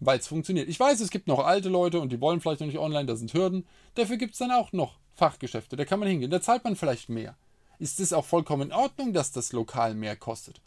weil 0.00 0.18
es 0.18 0.26
funktioniert. 0.26 0.68
Ich 0.68 0.78
weiß, 0.78 1.00
es 1.00 1.10
gibt 1.10 1.26
noch 1.26 1.44
alte 1.44 1.68
Leute 1.68 2.00
und 2.00 2.10
die 2.12 2.20
wollen 2.20 2.40
vielleicht 2.40 2.60
noch 2.60 2.66
nicht 2.66 2.78
online, 2.78 3.06
da 3.06 3.16
sind 3.16 3.32
Hürden. 3.32 3.66
Dafür 3.94 4.16
gibt 4.16 4.32
es 4.32 4.38
dann 4.38 4.50
auch 4.50 4.72
noch 4.72 4.98
Fachgeschäfte, 5.14 5.76
da 5.76 5.84
kann 5.84 5.98
man 5.98 6.08
hingehen, 6.08 6.30
da 6.30 6.40
zahlt 6.40 6.64
man 6.64 6.76
vielleicht 6.76 7.08
mehr. 7.08 7.36
Ist 7.78 8.00
es 8.00 8.12
auch 8.12 8.24
vollkommen 8.24 8.70
in 8.70 8.72
Ordnung, 8.72 9.12
dass 9.12 9.32
das 9.32 9.52
lokal 9.52 9.94
mehr 9.94 10.16
kostet? 10.16 10.60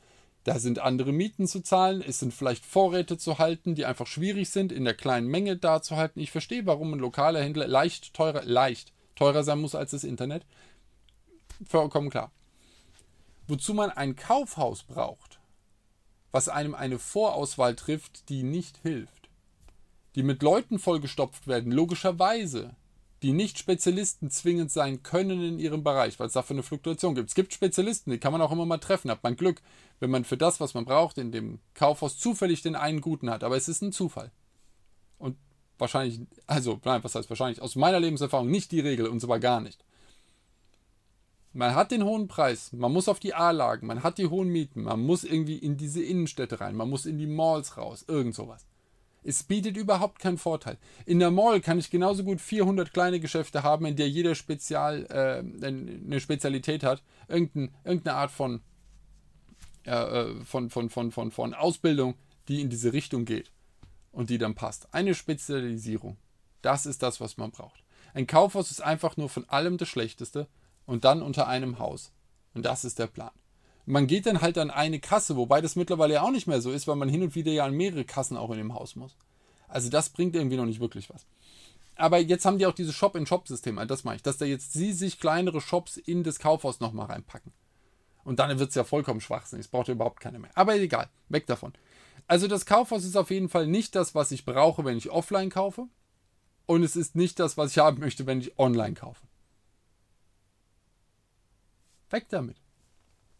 Da 0.44 0.58
sind 0.58 0.80
andere 0.80 1.12
Mieten 1.12 1.48
zu 1.48 1.62
zahlen, 1.62 2.02
es 2.02 2.20
sind 2.20 2.34
vielleicht 2.34 2.66
Vorräte 2.66 3.18
zu 3.18 3.40
halten, 3.40 3.76
die 3.76 3.86
einfach 3.86 4.08
schwierig 4.08 4.50
sind, 4.50 4.72
in 4.72 4.86
der 4.86 4.94
kleinen 4.94 5.28
Menge 5.28 5.58
da 5.58 5.82
zu 5.82 5.98
halten. 5.98 6.20
Ich 6.20 6.32
verstehe, 6.32 6.66
warum 6.66 6.94
ein 6.94 7.00
lokaler 7.00 7.42
Händler 7.44 7.68
leicht 7.68 8.14
teurer, 8.14 8.44
leicht 8.44 8.94
teurer 9.16 9.44
sein 9.44 9.60
muss 9.60 9.76
als 9.76 9.92
das 9.92 10.04
Internet. 10.04 10.46
Vollkommen 11.68 12.10
klar. 12.10 12.32
Wozu 13.48 13.74
man 13.74 13.90
ein 13.90 14.16
Kaufhaus 14.16 14.84
braucht, 14.84 15.40
was 16.32 16.48
einem 16.48 16.74
eine 16.74 17.00
Vorauswahl 17.00 17.76
trifft, 17.76 18.30
die 18.30 18.44
nicht 18.44 18.78
hilft. 18.78 19.19
Die 20.16 20.24
mit 20.24 20.42
Leuten 20.42 20.80
vollgestopft 20.80 21.48
werden, 21.48 21.72
logischerweise, 21.72 22.76
die 23.22 23.34
nicht 23.34 23.60
Spezialisten 23.60 24.30
zwingend 24.30 24.72
sein 24.72 25.04
können 25.04 25.44
in 25.44 25.60
ihrem 25.60 25.84
Bereich, 25.84 26.20
weil 26.20 26.28
es 26.28 26.34
dafür 26.34 26.56
eine 26.56 26.64
Fluktuation 26.64 27.16
gibt. 27.16 27.30
Es 27.30 27.36
gibt 27.36 27.54
Spezialisten, 27.54 28.12
die 28.12 28.18
kann 28.18 28.32
man 28.32 28.42
auch 28.42 28.52
immer 28.52 28.66
mal 28.66 28.78
treffen, 28.78 29.12
hat 29.12 29.24
man 29.24 29.36
Glück, 29.36 29.62
wenn 30.00 30.10
man 30.10 30.24
für 30.24 30.38
das, 30.38 30.60
was 30.60 30.74
man 30.74 30.86
braucht, 30.86 31.18
in 31.18 31.32
dem 31.32 31.60
Kaufhaus 31.74 32.18
zufällig 32.18 32.62
den 32.62 32.76
einen 32.76 33.02
guten 33.02 33.30
hat. 33.30 33.44
Aber 33.44 33.58
es 33.58 33.68
ist 33.68 33.82
ein 33.82 33.92
Zufall. 33.92 34.32
Und 35.18 35.38
wahrscheinlich, 35.78 36.22
also, 36.48 36.80
nein, 36.86 37.04
was 37.04 37.16
heißt 37.16 37.30
wahrscheinlich, 37.30 37.62
aus 37.62 37.76
meiner 37.76 38.00
Lebenserfahrung 38.00 38.50
nicht 38.50 38.72
die 38.72 38.80
Regel 38.80 39.08
und 39.08 39.20
zwar 39.20 39.40
gar 39.40 39.60
nicht. 39.60 39.84
Man 41.52 41.76
hat 41.76 41.92
den 41.92 42.04
hohen 42.04 42.28
Preis, 42.28 42.72
man 42.74 42.94
muss 42.94 43.10
auf 43.10 43.20
die 43.20 43.34
A-Lagen, 43.34 43.88
man 43.88 44.04
hat 44.04 44.18
die 44.18 44.28
hohen 44.28 44.50
Mieten, 44.50 44.84
man 44.84 45.02
muss 45.02 45.24
irgendwie 45.24 45.58
in 45.58 45.78
diese 45.78 46.02
Innenstädte 46.02 46.62
rein, 46.62 46.76
man 46.76 46.90
muss 46.90 47.06
in 47.06 47.18
die 47.18 47.28
Malls 47.28 47.76
raus, 47.76 48.06
irgend 48.08 48.36
sowas. 48.36 48.66
Es 49.24 49.44
bietet 49.44 49.78
überhaupt 49.78 50.20
keinen 50.20 50.38
Vorteil. 50.38 50.78
In 51.06 51.20
der 51.20 51.32
Mall 51.32 51.62
kann 51.62 51.80
ich 51.80 51.90
genauso 51.90 52.24
gut 52.24 52.40
400 52.40 52.94
kleine 52.94 53.20
Geschäfte 53.20 53.64
haben, 53.64 53.86
in 53.86 53.96
der 53.96 54.10
jeder 54.10 54.36
Spezial, 54.36 55.06
äh, 55.10 55.66
eine 55.66 56.20
Spezialität 56.20 56.84
hat, 56.84 57.04
irgendein, 57.28 57.74
irgendeine 57.84 58.18
Art 58.18 58.32
von, 58.32 58.62
äh, 59.84 60.26
von, 60.46 60.70
von, 60.70 60.90
von, 60.90 61.12
von, 61.12 61.32
von 61.32 61.54
Ausbildung, 61.54 62.16
die 62.48 62.62
in 62.62 62.70
diese 62.70 62.94
Richtung 62.94 63.26
geht 63.26 63.52
und 64.12 64.30
die 64.30 64.38
dann 64.38 64.56
passt. 64.56 64.94
Eine 64.94 65.14
Spezialisierung. 65.14 66.18
Das 66.62 66.86
ist 66.86 67.04
das, 67.04 67.20
was 67.22 67.38
man 67.38 67.52
braucht. 67.52 67.84
Ein 68.14 68.28
Kaufhaus 68.28 68.72
ist 68.72 68.82
einfach 68.82 69.18
nur 69.18 69.30
von 69.30 69.48
allem 69.50 69.78
das 69.78 69.88
Schlechteste 69.90 70.48
und 70.86 71.06
dann 71.06 71.22
unter 71.22 71.48
einem 71.48 71.80
Haus. 71.80 72.12
Und 72.54 72.66
das 72.66 72.84
ist 72.84 73.00
der 73.00 73.08
Plan. 73.08 73.32
Man 73.90 74.06
geht 74.06 74.28
dann 74.28 74.42
halt 74.42 74.60
an 74.60 74.70
eine 74.70 75.00
Kasse, 75.00 75.36
wobei 75.36 75.62
das 75.62 75.76
mittlerweile 75.76 76.14
ja 76.14 76.22
auch 76.22 76.30
nicht 76.30 76.46
mehr 76.46 76.62
so 76.62 76.70
ist, 76.70 76.88
weil 76.88 76.96
man 76.96 77.10
hin 77.10 77.24
und 77.24 77.34
wieder 77.34 77.52
ja 77.52 77.66
an 77.66 77.74
mehrere 77.74 78.06
Kassen 78.06 78.38
auch 78.38 78.52
in 78.52 78.60
dem 78.60 78.76
Haus 78.76 78.96
muss. 78.96 79.18
Also 79.68 79.90
das 79.90 80.12
bringt 80.12 80.36
irgendwie 80.36 80.58
noch 80.58 80.68
nicht 80.68 80.80
wirklich 80.80 81.10
was. 81.10 81.26
Aber 81.96 82.20
jetzt 82.20 82.46
haben 82.46 82.60
die 82.60 82.68
auch 82.68 82.76
dieses 82.76 82.94
Shop-in-Shop-System, 82.94 83.80
also 83.80 83.88
das 83.88 84.04
meine 84.04 84.18
ich, 84.18 84.22
dass 84.22 84.38
da 84.38 84.46
jetzt 84.46 84.74
sie 84.74 84.94
sich 84.94 85.20
kleinere 85.20 85.60
Shops 85.60 85.98
in 85.98 86.24
das 86.24 86.38
Kaufhaus 86.38 86.80
nochmal 86.80 87.08
reinpacken. 87.08 87.52
Und 88.24 88.38
dann 88.38 88.60
wird 88.60 88.70
es 88.70 88.76
ja 88.76 88.84
vollkommen 88.84 89.22
schwachsinnig. 89.22 89.66
Es 89.66 89.72
braucht 89.72 89.88
ja 89.88 89.96
überhaupt 89.96 90.20
keine 90.20 90.38
mehr. 90.38 90.52
Aber 90.54 90.76
egal, 90.76 91.10
weg 91.30 91.48
davon. 91.48 91.74
Also 92.28 92.48
das 92.48 92.68
Kaufhaus 92.68 93.04
ist 93.04 93.18
auf 93.18 93.32
jeden 93.32 93.50
Fall 93.50 93.66
nicht 93.66 93.96
das, 93.96 94.14
was 94.14 94.32
ich 94.32 94.46
brauche, 94.46 94.86
wenn 94.86 95.00
ich 95.00 95.10
offline 95.10 95.50
kaufe. 95.50 95.88
Und 96.68 96.84
es 96.84 96.96
ist 96.96 97.16
nicht 97.16 97.40
das, 97.40 97.58
was 97.58 97.72
ich 97.72 97.80
haben 97.80 98.00
möchte, 98.00 98.28
wenn 98.28 98.40
ich 98.40 98.60
online 98.60 98.94
kaufe. 98.94 99.26
Weg 102.12 102.30
damit. 102.30 102.58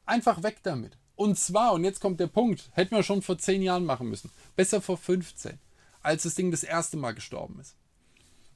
Einfach 0.10 0.42
weg 0.42 0.62
damit. 0.64 0.98
Und 1.16 1.38
zwar, 1.38 1.74
und 1.74 1.84
jetzt 1.84 2.02
kommt 2.02 2.20
der 2.20 2.26
Punkt, 2.26 2.72
hätten 2.74 2.96
wir 2.96 3.04
schon 3.04 3.22
vor 3.22 3.38
10 3.38 3.62
Jahren 3.62 3.86
machen 3.86 4.10
müssen. 4.10 4.32
Besser 4.56 4.82
vor 4.82 4.98
15, 4.98 5.60
als 6.02 6.24
das 6.24 6.34
Ding 6.34 6.50
das 6.50 6.64
erste 6.64 6.98
Mal 6.98 7.12
gestorben 7.12 7.60
ist. 7.60 7.76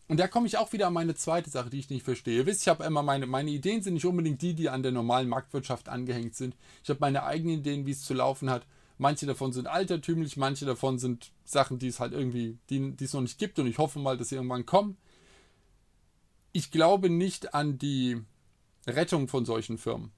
Und 0.07 0.19
da 0.19 0.27
komme 0.27 0.47
ich 0.47 0.57
auch 0.57 0.73
wieder 0.73 0.87
an 0.87 0.93
meine 0.93 1.13
zweite 1.13 1.51
Sache, 1.51 1.69
die 1.69 1.77
ich 1.77 1.91
nicht 1.91 2.05
verstehe. 2.05 2.37
Ihr 2.37 2.45
wisst, 2.47 2.63
ich 2.63 2.69
habe 2.69 2.83
immer 2.85 3.03
meine, 3.03 3.27
meine 3.27 3.51
Ideen 3.51 3.83
sind 3.83 3.93
nicht 3.93 4.05
unbedingt 4.07 4.41
die, 4.41 4.55
die 4.55 4.69
an 4.69 4.81
der 4.81 4.91
normalen 4.91 5.29
Marktwirtschaft 5.29 5.89
angehängt 5.89 6.33
sind. 6.33 6.55
Ich 6.83 6.89
habe 6.89 7.01
meine 7.01 7.21
eigenen 7.21 7.59
Ideen, 7.59 7.85
wie 7.85 7.91
es 7.91 8.01
zu 8.01 8.15
laufen 8.15 8.49
hat. 8.49 8.65
Manche 8.97 9.27
davon 9.27 9.53
sind 9.53 9.67
altertümlich, 9.67 10.37
manche 10.37 10.65
davon 10.65 10.97
sind 10.97 11.33
Sachen, 11.45 11.77
die 11.77 11.87
es 11.87 11.99
halt 11.99 12.13
irgendwie, 12.13 12.57
die, 12.71 12.95
die 12.95 13.05
es 13.05 13.13
noch 13.13 13.21
nicht 13.21 13.37
gibt 13.37 13.59
und 13.59 13.67
ich 13.67 13.77
hoffe 13.77 13.99
mal, 13.99 14.17
dass 14.17 14.29
sie 14.29 14.35
irgendwann 14.35 14.65
kommen. 14.65 14.97
Ich 16.51 16.71
glaube 16.71 17.11
nicht 17.11 17.53
an 17.53 17.77
die 17.77 18.23
Rettung 18.87 19.27
von 19.27 19.45
solchen 19.45 19.77
Firmen 19.77 20.11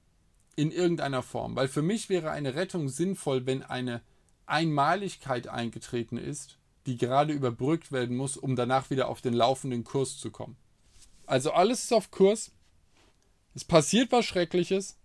in 0.56 0.72
irgendeiner 0.72 1.22
Form. 1.22 1.54
Weil 1.54 1.68
für 1.68 1.82
mich 1.82 2.08
wäre 2.08 2.30
eine 2.30 2.54
Rettung 2.54 2.88
sinnvoll, 2.88 3.46
wenn 3.46 3.62
eine 3.62 4.02
Einmaligkeit 4.46 5.48
eingetreten 5.48 6.16
ist, 6.16 6.58
die 6.86 6.96
gerade 6.96 7.32
überbrückt 7.32 7.92
werden 7.92 8.16
muss, 8.16 8.36
um 8.36 8.56
danach 8.56 8.90
wieder 8.90 9.08
auf 9.08 9.20
den 9.20 9.34
laufenden 9.34 9.84
Kurs 9.84 10.18
zu 10.18 10.30
kommen. 10.30 10.56
Also 11.26 11.52
alles 11.52 11.84
ist 11.84 11.92
auf 11.92 12.10
Kurs. 12.10 12.52
Es 13.54 13.64
passiert 13.64 14.12
was 14.12 14.24
Schreckliches. 14.24 14.96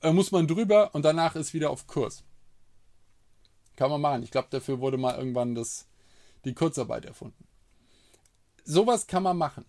Da 0.00 0.12
muss 0.12 0.30
man 0.30 0.46
drüber 0.46 0.94
und 0.94 1.04
danach 1.04 1.34
ist 1.34 1.54
wieder 1.54 1.70
auf 1.70 1.86
Kurs. 1.86 2.24
Kann 3.76 3.90
man 3.90 4.00
machen. 4.00 4.22
Ich 4.22 4.30
glaube, 4.30 4.48
dafür 4.50 4.80
wurde 4.80 4.98
mal 4.98 5.16
irgendwann 5.16 5.54
das, 5.54 5.86
die 6.44 6.54
Kurzarbeit 6.54 7.06
erfunden. 7.06 7.46
Sowas 8.64 9.06
kann 9.06 9.22
man 9.22 9.38
machen. 9.38 9.64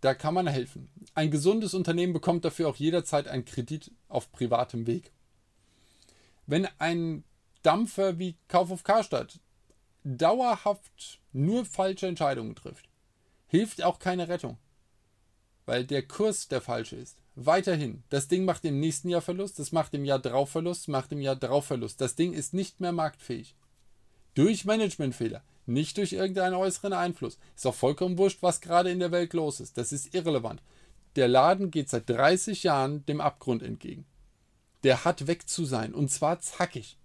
Da 0.00 0.14
kann 0.14 0.34
man 0.34 0.46
helfen. 0.46 0.88
Ein 1.14 1.30
gesundes 1.30 1.74
Unternehmen 1.74 2.12
bekommt 2.12 2.44
dafür 2.44 2.68
auch 2.68 2.76
jederzeit 2.76 3.28
einen 3.28 3.44
Kredit 3.44 3.90
auf 4.08 4.32
privatem 4.32 4.86
Weg. 4.86 5.12
Wenn 6.46 6.66
ein 6.78 7.24
Dampfer 7.62 8.18
wie 8.18 8.36
Kauf 8.48 8.70
auf 8.70 8.82
Karstadt 8.82 9.38
dauerhaft 10.02 11.20
nur 11.32 11.64
falsche 11.64 12.06
Entscheidungen 12.06 12.54
trifft, 12.54 12.88
hilft 13.46 13.82
auch 13.82 13.98
keine 13.98 14.28
Rettung, 14.28 14.56
weil 15.66 15.84
der 15.84 16.02
Kurs 16.06 16.48
der 16.48 16.62
falsche 16.62 16.96
ist. 16.96 17.18
Weiterhin, 17.36 18.02
das 18.08 18.28
Ding 18.28 18.44
macht 18.44 18.64
im 18.64 18.80
nächsten 18.80 19.08
Jahr 19.08 19.20
Verlust, 19.20 19.58
das 19.58 19.72
macht 19.72 19.94
im 19.94 20.04
Jahr 20.04 20.18
drauf 20.18 20.50
Verlust, 20.50 20.88
macht 20.88 21.12
im 21.12 21.20
Jahr 21.20 21.36
drauf 21.36 21.66
Verlust. 21.66 22.00
Das 22.00 22.14
Ding 22.14 22.32
ist 22.32 22.54
nicht 22.54 22.80
mehr 22.80 22.92
marktfähig. 22.92 23.54
Durch 24.34 24.64
Managementfehler 24.64 25.42
nicht 25.70 25.96
durch 25.96 26.12
irgendeinen 26.12 26.54
äußeren 26.54 26.92
Einfluss. 26.92 27.38
Ist 27.56 27.66
auch 27.66 27.74
vollkommen 27.74 28.18
wurscht, 28.18 28.42
was 28.42 28.60
gerade 28.60 28.90
in 28.90 28.98
der 28.98 29.12
Welt 29.12 29.32
los 29.32 29.60
ist. 29.60 29.78
Das 29.78 29.92
ist 29.92 30.14
irrelevant. 30.14 30.62
Der 31.16 31.28
Laden 31.28 31.70
geht 31.70 31.88
seit 31.88 32.08
30 32.08 32.62
Jahren 32.62 33.04
dem 33.06 33.20
Abgrund 33.20 33.62
entgegen. 33.62 34.04
Der 34.84 35.04
hat 35.04 35.26
weg 35.26 35.48
zu 35.48 35.64
sein 35.64 35.94
und 35.94 36.10
zwar 36.10 36.40
zackig. 36.40 36.98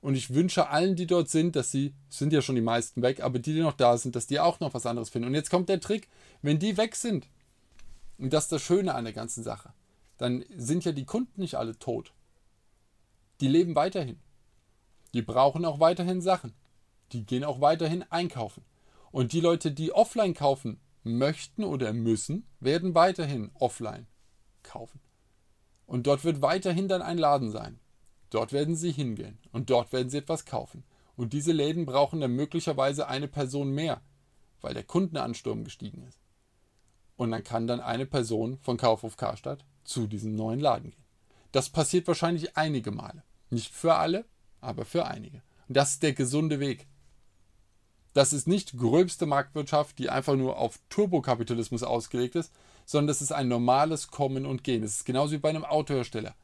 Und 0.00 0.16
ich 0.16 0.34
wünsche 0.34 0.68
allen, 0.68 0.96
die 0.96 1.06
dort 1.06 1.30
sind, 1.30 1.56
dass 1.56 1.70
sie, 1.70 1.94
sind 2.10 2.32
ja 2.32 2.42
schon 2.42 2.56
die 2.56 2.60
meisten 2.60 3.00
weg, 3.00 3.22
aber 3.22 3.38
die, 3.38 3.54
die 3.54 3.60
noch 3.60 3.72
da 3.72 3.96
sind, 3.96 4.14
dass 4.16 4.26
die 4.26 4.38
auch 4.38 4.60
noch 4.60 4.74
was 4.74 4.84
anderes 4.84 5.08
finden. 5.08 5.28
Und 5.28 5.34
jetzt 5.34 5.50
kommt 5.50 5.68
der 5.68 5.80
Trick, 5.80 6.08
wenn 6.42 6.58
die 6.58 6.76
weg 6.76 6.94
sind, 6.94 7.26
und 8.18 8.32
das 8.32 8.44
ist 8.44 8.52
das 8.52 8.62
Schöne 8.62 8.94
an 8.94 9.04
der 9.04 9.14
ganzen 9.14 9.42
Sache, 9.42 9.72
dann 10.18 10.44
sind 10.56 10.84
ja 10.84 10.92
die 10.92 11.06
Kunden 11.06 11.40
nicht 11.40 11.54
alle 11.54 11.78
tot. 11.78 12.12
Die 13.40 13.48
leben 13.48 13.74
weiterhin. 13.74 14.20
Die 15.14 15.22
brauchen 15.22 15.64
auch 15.64 15.80
weiterhin 15.80 16.20
Sachen 16.20 16.52
die 17.12 17.24
gehen 17.24 17.44
auch 17.44 17.60
weiterhin 17.60 18.02
einkaufen. 18.10 18.64
Und 19.10 19.32
die 19.32 19.40
Leute, 19.40 19.70
die 19.70 19.92
offline 19.92 20.34
kaufen 20.34 20.80
möchten 21.04 21.64
oder 21.64 21.92
müssen, 21.92 22.46
werden 22.60 22.94
weiterhin 22.94 23.50
offline 23.54 24.06
kaufen. 24.62 25.00
Und 25.86 26.06
dort 26.06 26.24
wird 26.24 26.42
weiterhin 26.42 26.88
dann 26.88 27.02
ein 27.02 27.18
Laden 27.18 27.50
sein. 27.50 27.78
Dort 28.30 28.52
werden 28.52 28.74
sie 28.74 28.90
hingehen 28.90 29.38
und 29.52 29.70
dort 29.70 29.92
werden 29.92 30.10
sie 30.10 30.18
etwas 30.18 30.44
kaufen. 30.44 30.82
Und 31.16 31.32
diese 31.32 31.52
Läden 31.52 31.86
brauchen 31.86 32.20
dann 32.20 32.32
möglicherweise 32.32 33.06
eine 33.06 33.28
Person 33.28 33.70
mehr, 33.70 34.00
weil 34.60 34.74
der 34.74 34.82
Kundenansturm 34.82 35.62
gestiegen 35.62 36.02
ist. 36.02 36.18
Und 37.16 37.30
dann 37.30 37.44
kann 37.44 37.68
dann 37.68 37.80
eine 37.80 38.06
Person 38.06 38.58
von 38.58 38.76
Kaufhof 38.76 39.16
Karstadt 39.16 39.64
zu 39.84 40.08
diesem 40.08 40.34
neuen 40.34 40.58
Laden 40.58 40.90
gehen. 40.90 41.04
Das 41.52 41.70
passiert 41.70 42.08
wahrscheinlich 42.08 42.56
einige 42.56 42.90
Male. 42.90 43.22
Nicht 43.50 43.72
für 43.72 43.94
alle, 43.94 44.24
aber 44.60 44.84
für 44.84 45.06
einige. 45.06 45.42
Und 45.68 45.76
das 45.76 45.92
ist 45.92 46.02
der 46.02 46.14
gesunde 46.14 46.58
Weg. 46.58 46.88
Das 48.14 48.32
ist 48.32 48.46
nicht 48.46 48.78
gröbste 48.78 49.26
Marktwirtschaft, 49.26 49.98
die 49.98 50.08
einfach 50.08 50.36
nur 50.36 50.56
auf 50.56 50.78
Turbokapitalismus 50.88 51.82
ausgelegt 51.82 52.36
ist, 52.36 52.52
sondern 52.86 53.08
das 53.08 53.20
ist 53.20 53.32
ein 53.32 53.48
normales 53.48 54.08
Kommen 54.08 54.46
und 54.46 54.62
Gehen. 54.62 54.84
Es 54.84 54.96
ist 54.96 55.04
genauso 55.04 55.32
wie 55.32 55.38
bei 55.38 55.48
einem 55.48 55.64
Autohersteller. 55.64 56.34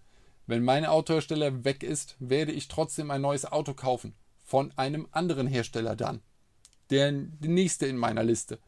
Wenn 0.49 0.65
mein 0.65 0.85
Autohersteller 0.85 1.65
weg 1.65 1.85
ist, 1.85 2.17
werde 2.19 2.51
ich 2.51 2.67
trotzdem 2.67 3.13
ein 3.13 3.21
neues 3.21 3.47
Auto 3.47 3.73
kaufen. 3.73 4.15
Von 4.45 4.73
einem 4.77 5.07
anderen 5.13 5.47
Hersteller 5.47 5.95
dann. 5.95 6.23
Der, 6.91 7.13
der 7.13 7.51
nächste 7.51 7.87
in 7.87 7.97
meiner 7.97 8.25
Liste. 8.25 8.59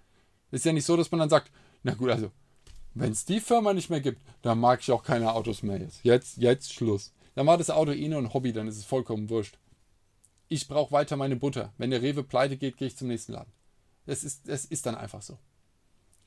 Ist 0.53 0.65
ja 0.65 0.73
nicht 0.73 0.87
so, 0.87 0.97
dass 0.97 1.11
man 1.11 1.19
dann 1.19 1.31
sagt, 1.31 1.51
na 1.83 1.95
gut, 1.95 2.11
also, 2.11 2.31
wenn 2.95 3.11
es 3.11 3.25
die 3.25 3.41
Firma 3.41 3.73
nicht 3.73 3.91
mehr 3.91 4.01
gibt, 4.01 4.23
dann 4.43 4.61
mag 4.61 4.79
ich 4.81 4.93
auch 4.93 5.03
keine 5.03 5.35
Autos 5.35 5.65
mehr 5.65 5.79
jetzt. 5.79 6.05
Jetzt, 6.05 6.37
jetzt 6.37 6.73
Schluss. 6.73 7.13
Dann 7.35 7.49
war 7.49 7.59
das 7.59 7.71
Auto 7.71 7.91
eh 7.91 8.07
nur 8.07 8.19
ein 8.21 8.33
Hobby, 8.33 8.53
dann 8.53 8.69
ist 8.69 8.77
es 8.77 8.85
vollkommen 8.85 9.29
wurscht 9.29 9.59
ich 10.53 10.69
brauche 10.69 10.93
weiter 10.93 11.17
meine 11.17 11.37
Butter. 11.37 11.73
Wenn 11.79 11.91
der 11.91 12.03
Rewe 12.03 12.23
pleite 12.23 12.57
geht, 12.57 12.77
gehe 12.77 12.89
ich 12.89 12.97
zum 12.97 13.09
nächsten 13.09 13.33
Laden. 13.33 13.53
Es 14.07 14.25
ist, 14.25 14.49
es 14.49 14.65
ist 14.65 14.87
dann 14.87 14.95
einfach 14.95 15.23
so. 15.23 15.39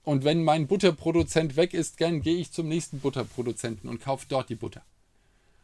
Und 0.04 0.24
wenn 0.24 0.44
mein 0.44 0.68
Butterproduzent 0.68 1.56
weg 1.56 1.74
ist, 1.74 2.00
dann 2.02 2.22
gehe 2.22 2.38
ich 2.38 2.52
zum 2.52 2.68
nächsten 2.68 3.00
Butterproduzenten 3.00 3.90
und 3.90 4.02
kaufe 4.02 4.26
dort 4.28 4.50
die 4.50 4.56
Butter. 4.56 4.84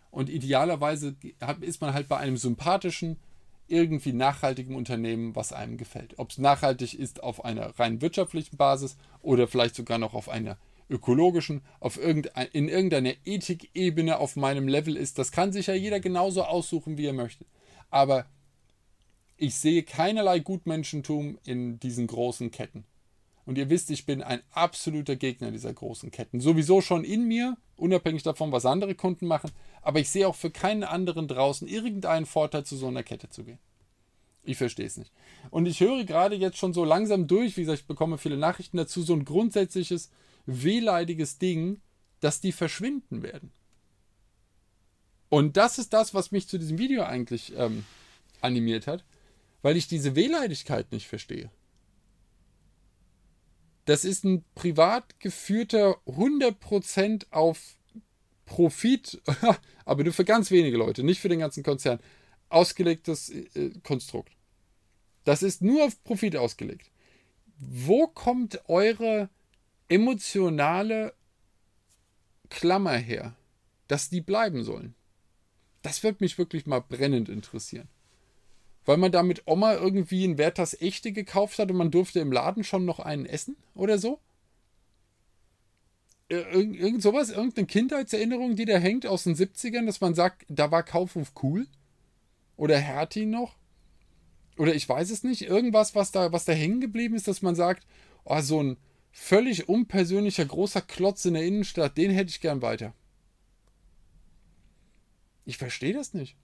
Und 0.09 0.29
idealerweise 0.29 1.15
ist 1.61 1.81
man 1.81 1.93
halt 1.93 2.07
bei 2.07 2.17
einem 2.17 2.37
sympathischen, 2.37 3.17
irgendwie 3.67 4.13
nachhaltigen 4.13 4.75
Unternehmen, 4.75 5.35
was 5.35 5.53
einem 5.53 5.77
gefällt. 5.77 6.19
Ob 6.19 6.31
es 6.31 6.37
nachhaltig 6.37 6.93
ist 6.93 7.23
auf 7.23 7.45
einer 7.45 7.79
rein 7.79 8.01
wirtschaftlichen 8.01 8.57
Basis 8.57 8.97
oder 9.21 9.47
vielleicht 9.47 9.75
sogar 9.75 9.97
noch 9.97 10.13
auf 10.13 10.27
einer 10.27 10.57
ökologischen, 10.89 11.61
auf 11.79 11.97
irgendein, 11.97 12.47
in 12.51 12.67
irgendeiner 12.67 13.13
Ethikebene 13.23 14.17
auf 14.17 14.35
meinem 14.35 14.67
Level 14.67 14.97
ist. 14.97 15.17
Das 15.17 15.31
kann 15.31 15.53
sich 15.53 15.67
ja 15.67 15.73
jeder 15.73 16.01
genauso 16.01 16.43
aussuchen, 16.43 16.97
wie 16.97 17.05
er 17.05 17.13
möchte. 17.13 17.45
Aber 17.89 18.25
ich 19.41 19.55
sehe 19.55 19.81
keinerlei 19.81 20.39
Gutmenschentum 20.39 21.39
in 21.43 21.79
diesen 21.79 22.05
großen 22.05 22.51
Ketten. 22.51 22.85
Und 23.43 23.57
ihr 23.57 23.71
wisst, 23.71 23.89
ich 23.89 24.05
bin 24.05 24.21
ein 24.21 24.43
absoluter 24.51 25.15
Gegner 25.15 25.49
dieser 25.49 25.73
großen 25.73 26.11
Ketten. 26.11 26.39
Sowieso 26.39 26.79
schon 26.81 27.03
in 27.03 27.27
mir, 27.27 27.57
unabhängig 27.75 28.21
davon, 28.21 28.51
was 28.51 28.67
andere 28.67 28.93
Kunden 28.93 29.25
machen. 29.25 29.49
Aber 29.81 29.99
ich 29.99 30.11
sehe 30.11 30.27
auch 30.27 30.35
für 30.35 30.51
keinen 30.51 30.83
anderen 30.83 31.27
draußen 31.27 31.67
irgendeinen 31.67 32.27
Vorteil, 32.27 32.65
zu 32.65 32.77
so 32.77 32.87
einer 32.87 33.01
Kette 33.01 33.29
zu 33.29 33.43
gehen. 33.43 33.57
Ich 34.43 34.57
verstehe 34.57 34.85
es 34.85 34.97
nicht. 34.97 35.11
Und 35.49 35.65
ich 35.65 35.79
höre 35.79 36.03
gerade 36.03 36.35
jetzt 36.35 36.57
schon 36.57 36.73
so 36.73 36.85
langsam 36.85 37.25
durch, 37.25 37.57
wie 37.57 37.61
gesagt, 37.61 37.79
ich 37.81 37.87
bekomme 37.87 38.19
viele 38.19 38.37
Nachrichten 38.37 38.77
dazu, 38.77 39.01
so 39.01 39.15
ein 39.15 39.25
grundsätzliches, 39.25 40.11
wehleidiges 40.45 41.39
Ding, 41.39 41.81
dass 42.19 42.41
die 42.41 42.51
verschwinden 42.51 43.23
werden. 43.23 43.51
Und 45.29 45.57
das 45.57 45.79
ist 45.79 45.93
das, 45.93 46.13
was 46.13 46.31
mich 46.31 46.47
zu 46.47 46.59
diesem 46.59 46.77
Video 46.77 47.03
eigentlich 47.03 47.53
ähm, 47.57 47.85
animiert 48.41 48.85
hat, 48.85 49.03
weil 49.61 49.77
ich 49.77 49.87
diese 49.87 50.15
Wehleidigkeit 50.15 50.91
nicht 50.91 51.07
verstehe. 51.07 51.51
Das 53.85 54.05
ist 54.05 54.23
ein 54.23 54.43
privat 54.55 55.19
geführter 55.19 55.97
100% 56.05 57.25
auf 57.31 57.77
Profit, 58.45 59.21
aber 59.85 60.03
nur 60.03 60.13
für 60.13 60.25
ganz 60.25 60.51
wenige 60.51 60.77
Leute, 60.77 61.03
nicht 61.03 61.19
für 61.19 61.29
den 61.29 61.39
ganzen 61.39 61.63
Konzern, 61.63 61.99
ausgelegtes 62.49 63.29
äh, 63.29 63.71
Konstrukt. 63.83 64.33
Das 65.23 65.43
ist 65.43 65.61
nur 65.61 65.85
auf 65.85 66.03
Profit 66.03 66.35
ausgelegt. 66.35 66.91
Wo 67.57 68.07
kommt 68.07 68.67
eure 68.67 69.29
emotionale 69.87 71.13
Klammer 72.49 72.97
her, 72.97 73.35
dass 73.87 74.09
die 74.09 74.21
bleiben 74.21 74.63
sollen? 74.63 74.95
Das 75.81 76.03
wird 76.03 76.21
mich 76.21 76.37
wirklich 76.37 76.65
mal 76.65 76.81
brennend 76.81 77.29
interessieren. 77.29 77.87
Weil 78.85 78.97
man 78.97 79.11
da 79.11 79.23
mit 79.23 79.43
Oma 79.45 79.75
irgendwie 79.75 80.25
ein 80.25 80.37
Werthers 80.37 80.79
Echte 80.81 81.11
gekauft 81.11 81.59
hat 81.59 81.69
und 81.69 81.77
man 81.77 81.91
durfte 81.91 82.19
im 82.19 82.31
Laden 82.31 82.63
schon 82.63 82.85
noch 82.85 82.99
einen 82.99 83.25
essen 83.25 83.55
oder 83.75 83.99
so? 83.99 84.19
Irgend, 86.29 86.77
irgend 86.77 87.01
sowas, 87.01 87.29
irgendeine 87.29 87.67
Kindheitserinnerung, 87.67 88.55
die 88.55 88.65
da 88.65 88.77
hängt 88.77 89.05
aus 89.05 89.23
den 89.23 89.35
70ern, 89.35 89.85
dass 89.85 90.01
man 90.01 90.15
sagt, 90.15 90.45
da 90.47 90.71
war 90.71 90.83
Kaufhof 90.83 91.33
cool? 91.43 91.67
Oder 92.55 92.77
Hertie 92.77 93.25
noch? 93.25 93.55
Oder 94.57 94.73
ich 94.73 94.87
weiß 94.87 95.11
es 95.11 95.23
nicht, 95.23 95.41
irgendwas, 95.43 95.95
was 95.95 96.11
da, 96.11 96.31
was 96.31 96.45
da 96.45 96.53
hängen 96.53 96.81
geblieben 96.81 97.15
ist, 97.15 97.27
dass 97.27 97.41
man 97.41 97.55
sagt, 97.55 97.85
oh, 98.23 98.39
so 98.41 98.61
ein 98.61 98.77
völlig 99.11 99.67
unpersönlicher 99.67 100.45
großer 100.45 100.81
Klotz 100.81 101.25
in 101.25 101.33
der 101.33 101.43
Innenstadt, 101.43 101.97
den 101.97 102.11
hätte 102.11 102.29
ich 102.29 102.41
gern 102.41 102.61
weiter. 102.61 102.93
Ich 105.45 105.57
verstehe 105.57 105.93
das 105.93 106.13
nicht. 106.13 106.37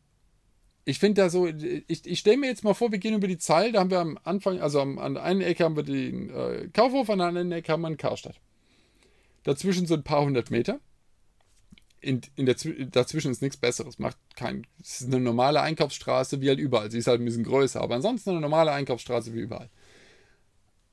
Ich 0.87 0.99
finde 0.99 1.21
da 1.21 1.29
so, 1.29 1.47
ich, 1.47 2.05
ich 2.05 2.17
stelle 2.17 2.37
mir 2.37 2.47
jetzt 2.47 2.63
mal 2.63 2.73
vor, 2.73 2.93
wir 2.93 2.97
gehen 2.97 3.13
über 3.13 3.27
die 3.27 3.37
Zeil, 3.37 3.73
da 3.73 3.81
haben 3.81 3.89
wir 3.89 3.99
am 3.99 4.17
Anfang, 4.23 4.61
also 4.61 4.79
am, 4.79 4.99
an 4.99 5.17
einen 5.17 5.41
Ecke 5.41 5.65
haben 5.65 5.75
wir 5.75 5.83
den 5.83 6.29
äh, 6.29 6.69
Kaufhof, 6.71 7.09
an 7.09 7.17
der 7.17 7.27
anderen 7.27 7.51
Ecke 7.51 7.73
haben 7.73 7.81
wir 7.81 7.87
einen 7.87 7.97
Karstadt. 7.97 8.39
Dazwischen 9.43 9.85
sind 9.85 9.99
ein 9.99 10.03
paar 10.05 10.23
hundert 10.23 10.49
Meter. 10.49 10.79
In, 11.99 12.21
in 12.37 12.45
der, 12.45 12.55
dazwischen 12.89 13.31
ist 13.31 13.41
nichts 13.41 13.57
Besseres. 13.57 13.99
Macht 13.99 14.15
kein, 14.37 14.65
es 14.81 15.01
ist 15.01 15.07
eine 15.07 15.19
normale 15.19 15.59
Einkaufsstraße 15.59 16.39
wie 16.39 16.47
halt 16.47 16.59
überall. 16.59 16.89
Sie 16.89 16.99
ist 16.99 17.07
halt 17.07 17.19
ein 17.19 17.25
bisschen 17.25 17.43
größer, 17.43 17.81
aber 17.81 17.95
ansonsten 17.95 18.29
eine 18.29 18.39
normale 18.39 18.71
Einkaufsstraße 18.71 19.33
wie 19.33 19.41
überall. 19.41 19.69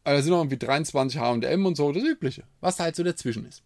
Aber 0.02 0.16
da 0.16 0.22
sind 0.22 0.32
noch 0.32 0.40
irgendwie 0.40 0.58
23 0.58 1.20
HM 1.20 1.66
und 1.66 1.76
so, 1.76 1.92
das 1.92 2.02
Übliche, 2.02 2.42
was 2.60 2.80
halt 2.80 2.96
so 2.96 3.04
dazwischen 3.04 3.46
ist. 3.46 3.62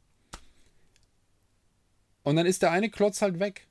Und 2.23 2.37
dann 2.37 2.44
ist 2.44 2.61
der 2.61 2.70
eine 2.70 2.90
Klotz 2.90 3.23
halt 3.23 3.40
weg. 3.40 3.67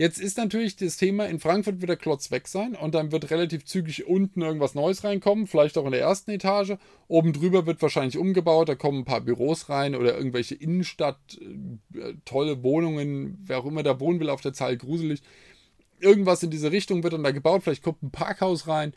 Jetzt 0.00 0.18
ist 0.18 0.38
natürlich 0.38 0.76
das 0.76 0.96
Thema, 0.96 1.26
in 1.26 1.40
Frankfurt 1.40 1.82
wird 1.82 1.90
der 1.90 1.96
Klotz 1.98 2.30
weg 2.30 2.48
sein 2.48 2.74
und 2.74 2.94
dann 2.94 3.12
wird 3.12 3.30
relativ 3.30 3.66
zügig 3.66 4.06
unten 4.06 4.40
irgendwas 4.40 4.74
Neues 4.74 5.04
reinkommen, 5.04 5.46
vielleicht 5.46 5.76
auch 5.76 5.84
in 5.84 5.90
der 5.92 6.00
ersten 6.00 6.30
Etage. 6.30 6.78
Oben 7.06 7.34
drüber 7.34 7.66
wird 7.66 7.82
wahrscheinlich 7.82 8.16
umgebaut, 8.16 8.70
da 8.70 8.76
kommen 8.76 9.00
ein 9.00 9.04
paar 9.04 9.20
Büros 9.20 9.68
rein 9.68 9.94
oder 9.94 10.16
irgendwelche 10.16 10.54
Innenstadt, 10.54 11.18
äh, 11.94 12.14
tolle 12.24 12.62
Wohnungen, 12.62 13.44
wer 13.44 13.58
auch 13.58 13.66
immer 13.66 13.82
da 13.82 14.00
wohnen 14.00 14.20
will 14.20 14.30
auf 14.30 14.40
der 14.40 14.54
Zahl, 14.54 14.78
gruselig. 14.78 15.20
Irgendwas 15.98 16.42
in 16.42 16.48
diese 16.48 16.72
Richtung 16.72 17.02
wird 17.02 17.12
dann 17.12 17.22
da 17.22 17.30
gebaut, 17.30 17.64
vielleicht 17.64 17.82
kommt 17.82 18.02
ein 18.02 18.10
Parkhaus 18.10 18.68
rein, 18.68 18.94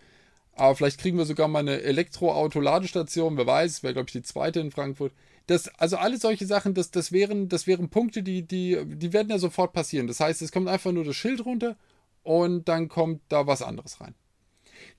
aber 0.55 0.73
vielleicht 0.73 1.01
kriegen 1.01 1.17
wir 1.17 1.25
sogar 1.25 1.49
mal 1.49 1.59
eine 1.59 1.81
Elektroauto-Ladestation, 1.81 3.35
wer 3.35 3.45
weiß, 3.45 3.83
wäre 3.83 3.91
glaube 3.91 4.07
ich 4.07 4.13
die 4.13 4.23
zweite 4.23 4.61
in 4.61 4.71
Frankfurt. 4.71 5.11
Das, 5.47 5.67
also 5.77 5.97
alle 5.97 6.17
solche 6.17 6.45
Sachen, 6.45 6.73
das, 6.73 6.91
das, 6.91 7.12
wären, 7.12 7.49
das 7.49 7.67
wären 7.67 7.89
Punkte, 7.89 8.23
die, 8.23 8.47
die, 8.47 8.79
die 8.86 9.13
werden 9.13 9.29
ja 9.29 9.38
sofort 9.38 9.73
passieren. 9.73 10.08
Das 10.08 10.19
heißt, 10.19 10.41
es 10.41 10.51
kommt 10.51 10.69
einfach 10.69 10.91
nur 10.91 11.03
das 11.03 11.15
Schild 11.15 11.45
runter 11.45 11.75
und 12.23 12.69
dann 12.69 12.88
kommt 12.88 13.21
da 13.27 13.45
was 13.45 13.62
anderes 13.62 13.99
rein. 13.99 14.15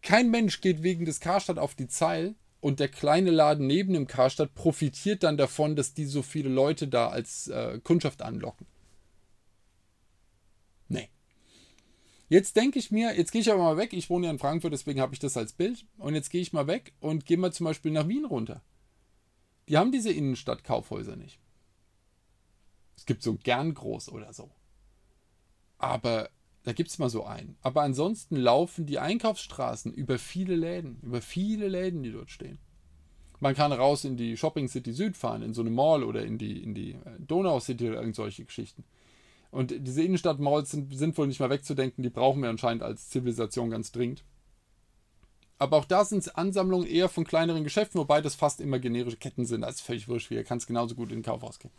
Kein 0.03 0.31
Mensch 0.31 0.61
geht 0.61 0.83
wegen 0.83 1.07
des 1.07 1.21
Karstadt 1.21 1.59
auf 1.59 1.75
die 1.75 1.89
Zeil 1.89 2.35
und 2.61 2.81
der 2.81 2.89
kleine 2.89 3.31
Laden 3.31 3.67
neben 3.67 3.93
dem 3.93 4.07
Karstadt 4.07 4.55
profitiert 4.55 5.23
dann 5.23 5.37
davon, 5.37 5.77
dass 5.77 5.95
die 5.95 6.07
so 6.07 6.23
viele 6.23 6.49
Leute 6.49 6.89
da 6.89 7.09
als 7.09 7.49
äh, 7.49 7.79
Kundschaft 7.83 8.23
anlocken. 8.23 8.67
Nee. 10.89 11.09
Jetzt 12.29 12.57
denke 12.57 12.79
ich 12.79 12.91
mir, 12.91 13.17
jetzt 13.17 13.33
gehe 13.33 13.41
ich 13.41 13.51
aber 13.51 13.63
mal 13.63 13.77
weg. 13.77 13.93
Ich 13.93 14.09
wohne 14.11 14.27
ja 14.27 14.33
in 14.33 14.39
Frankfurt, 14.39 14.73
deswegen 14.73 15.01
habe 15.01 15.15
ich 15.15 15.21
das 15.21 15.37
als 15.37 15.53
Bild. 15.53 15.85
Und 15.99 16.15
jetzt 16.15 16.31
gehe 16.31 16.41
ich 16.41 16.53
mal 16.53 16.67
weg 16.67 16.93
und 17.01 17.27
gehe 17.27 17.37
mal 17.37 17.53
zum 17.53 17.65
Beispiel 17.65 17.93
nach 17.93 18.09
Wien 18.09 18.25
runter. 18.25 18.63
Die 19.69 19.79
haben 19.79 19.93
diese 19.93 20.13
Innenstadt-Kaufhäuser 20.13 21.17
nicht. 21.17 21.39
Es 22.97 23.07
gibt 23.07 23.23
so 23.23 23.35
gern 23.35 23.75
groß 23.75 24.11
oder 24.11 24.33
so. 24.33 24.51
Aber 25.79 26.29
da 26.65 26.73
gibt 26.73 26.91
es 26.91 26.99
mal 26.99 27.11
so 27.11 27.25
einen. 27.25 27.57
Aber 27.63 27.83
ansonsten 27.83 28.37
laufen 28.37 28.87
die 28.87 28.99
Einkaufsstraßen 28.99 29.93
über 29.93 30.19
viele 30.19 30.57
Läden, 30.57 30.99
über 31.03 31.21
viele 31.21 31.69
Läden, 31.69 32.03
die 32.03 32.13
dort 32.13 32.31
stehen. 32.31 32.59
Man 33.41 33.55
kann 33.55 33.73
raus 33.73 34.05
in 34.05 34.17
die 34.17 34.37
Shopping 34.37 34.69
City 34.69 34.93
Süd 34.93 35.17
fahren, 35.17 35.43
in 35.43 35.53
so 35.53 35.61
eine 35.61 35.71
Mall 35.71 36.03
oder 36.03 36.25
in 36.25 36.39
die, 36.39 36.63
in 36.63 36.75
die 36.75 36.93
äh, 36.93 37.19
Donau 37.19 37.61
City 37.61 37.89
oder 37.89 38.01
irgend 38.01 38.17
solche 38.17 38.45
Geschichten. 38.45 38.85
Und 39.51 39.75
diese 39.87 40.03
Innenstadt-Malls 40.03 40.71
sind, 40.71 40.97
sind 40.97 41.17
wohl 41.19 41.27
nicht 41.27 41.41
mehr 41.41 41.51
wegzudenken, 41.51 42.03
die 42.03 42.11
brauchen 42.11 42.43
wir 42.43 42.49
anscheinend 42.49 42.83
als 42.83 43.11
Zivilisation 43.11 43.71
ganz 43.71 43.93
dringend. 43.93 44.25
Aber 45.65 45.79
auch 45.79 45.87
da 45.87 46.05
sind 46.05 46.19
es 46.19 46.29
Ansammlungen 46.29 46.87
eher 46.87 47.09
von 47.09 47.25
kleineren 47.25 47.65
Geschäften, 47.65 47.99
wobei 47.99 48.21
das 48.21 48.35
fast 48.35 48.61
immer 48.61 48.79
generische 48.79 49.17
Ketten 49.17 49.47
sind. 49.47 49.63
Das 49.63 49.77
ist 49.77 49.81
völlig 49.81 50.09
wurscht, 50.09 50.29
wie 50.29 50.35
ihr 50.35 50.45
kann 50.45 50.59
es 50.59 50.67
genauso 50.67 50.95
gut 50.95 51.09
in 51.09 51.21
den 51.21 51.25
Kaufhaus 51.25 51.59
gehen. 51.59 51.71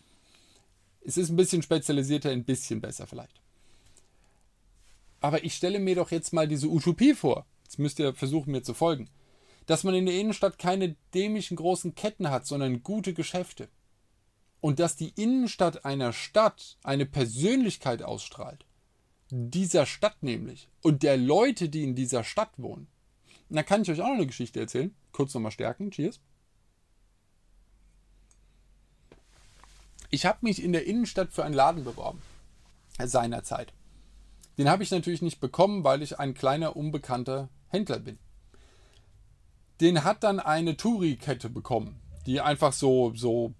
Es 1.01 1.17
ist 1.17 1.29
ein 1.29 1.35
bisschen 1.35 1.61
spezialisierter, 1.61 2.31
ein 2.31 2.45
bisschen 2.45 2.81
besser 2.81 3.05
vielleicht. 3.05 3.39
Aber 5.21 5.43
ich 5.43 5.53
stelle 5.53 5.77
mir 5.77 5.93
doch 5.93 6.09
jetzt 6.09 6.33
mal 6.33 6.47
diese 6.47 6.67
Utopie 6.67 7.13
vor. 7.13 7.45
Jetzt 7.61 7.77
müsst 7.77 7.99
ihr 7.99 8.15
versuchen, 8.15 8.53
mir 8.53 8.63
zu 8.63 8.73
folgen. 8.73 9.07
Dass 9.67 9.83
man 9.83 9.93
in 9.93 10.07
der 10.07 10.19
Innenstadt 10.19 10.57
keine 10.57 10.95
dämlichen 11.13 11.55
großen 11.55 11.93
Ketten 11.93 12.31
hat, 12.31 12.47
sondern 12.47 12.81
gute 12.81 13.13
Geschäfte. 13.13 13.69
Und 14.61 14.79
dass 14.79 14.95
die 14.95 15.13
Innenstadt 15.15 15.85
einer 15.85 16.11
Stadt 16.11 16.79
eine 16.81 17.05
Persönlichkeit 17.05 18.01
ausstrahlt. 18.01 18.65
Dieser 19.29 19.85
Stadt 19.85 20.23
nämlich. 20.23 20.69
Und 20.81 21.03
der 21.03 21.17
Leute, 21.17 21.69
die 21.69 21.83
in 21.83 21.93
dieser 21.93 22.23
Stadt 22.23 22.53
wohnen. 22.57 22.87
Und 23.49 23.55
da 23.55 23.63
kann 23.63 23.81
ich 23.81 23.91
euch 23.91 24.01
auch 24.01 24.07
noch 24.07 24.15
eine 24.15 24.27
Geschichte 24.27 24.59
erzählen. 24.59 24.95
Kurz 25.11 25.33
nochmal 25.33 25.51
stärken. 25.51 25.91
Cheers. 25.91 26.19
Ich 30.09 30.25
habe 30.25 30.39
mich 30.41 30.63
in 30.63 30.71
der 30.71 30.85
Innenstadt 30.85 31.31
für 31.31 31.43
einen 31.43 31.53
Laden 31.53 31.83
beworben. 31.83 32.21
Seinerzeit. 33.03 33.73
Den 34.57 34.69
habe 34.69 34.83
ich 34.83 34.91
natürlich 34.91 35.21
nicht 35.21 35.39
bekommen, 35.39 35.83
weil 35.83 36.01
ich 36.01 36.19
ein 36.19 36.33
kleiner, 36.33 36.75
unbekannter 36.75 37.49
Händler 37.67 37.99
bin. 37.99 38.17
Den 39.81 40.05
hat 40.05 40.23
dann 40.23 40.39
eine 40.39 40.77
Touri-Kette 40.77 41.49
bekommen, 41.49 41.99
die 42.25 42.39
einfach 42.39 42.71
so, 42.71 43.13
so 43.13 43.53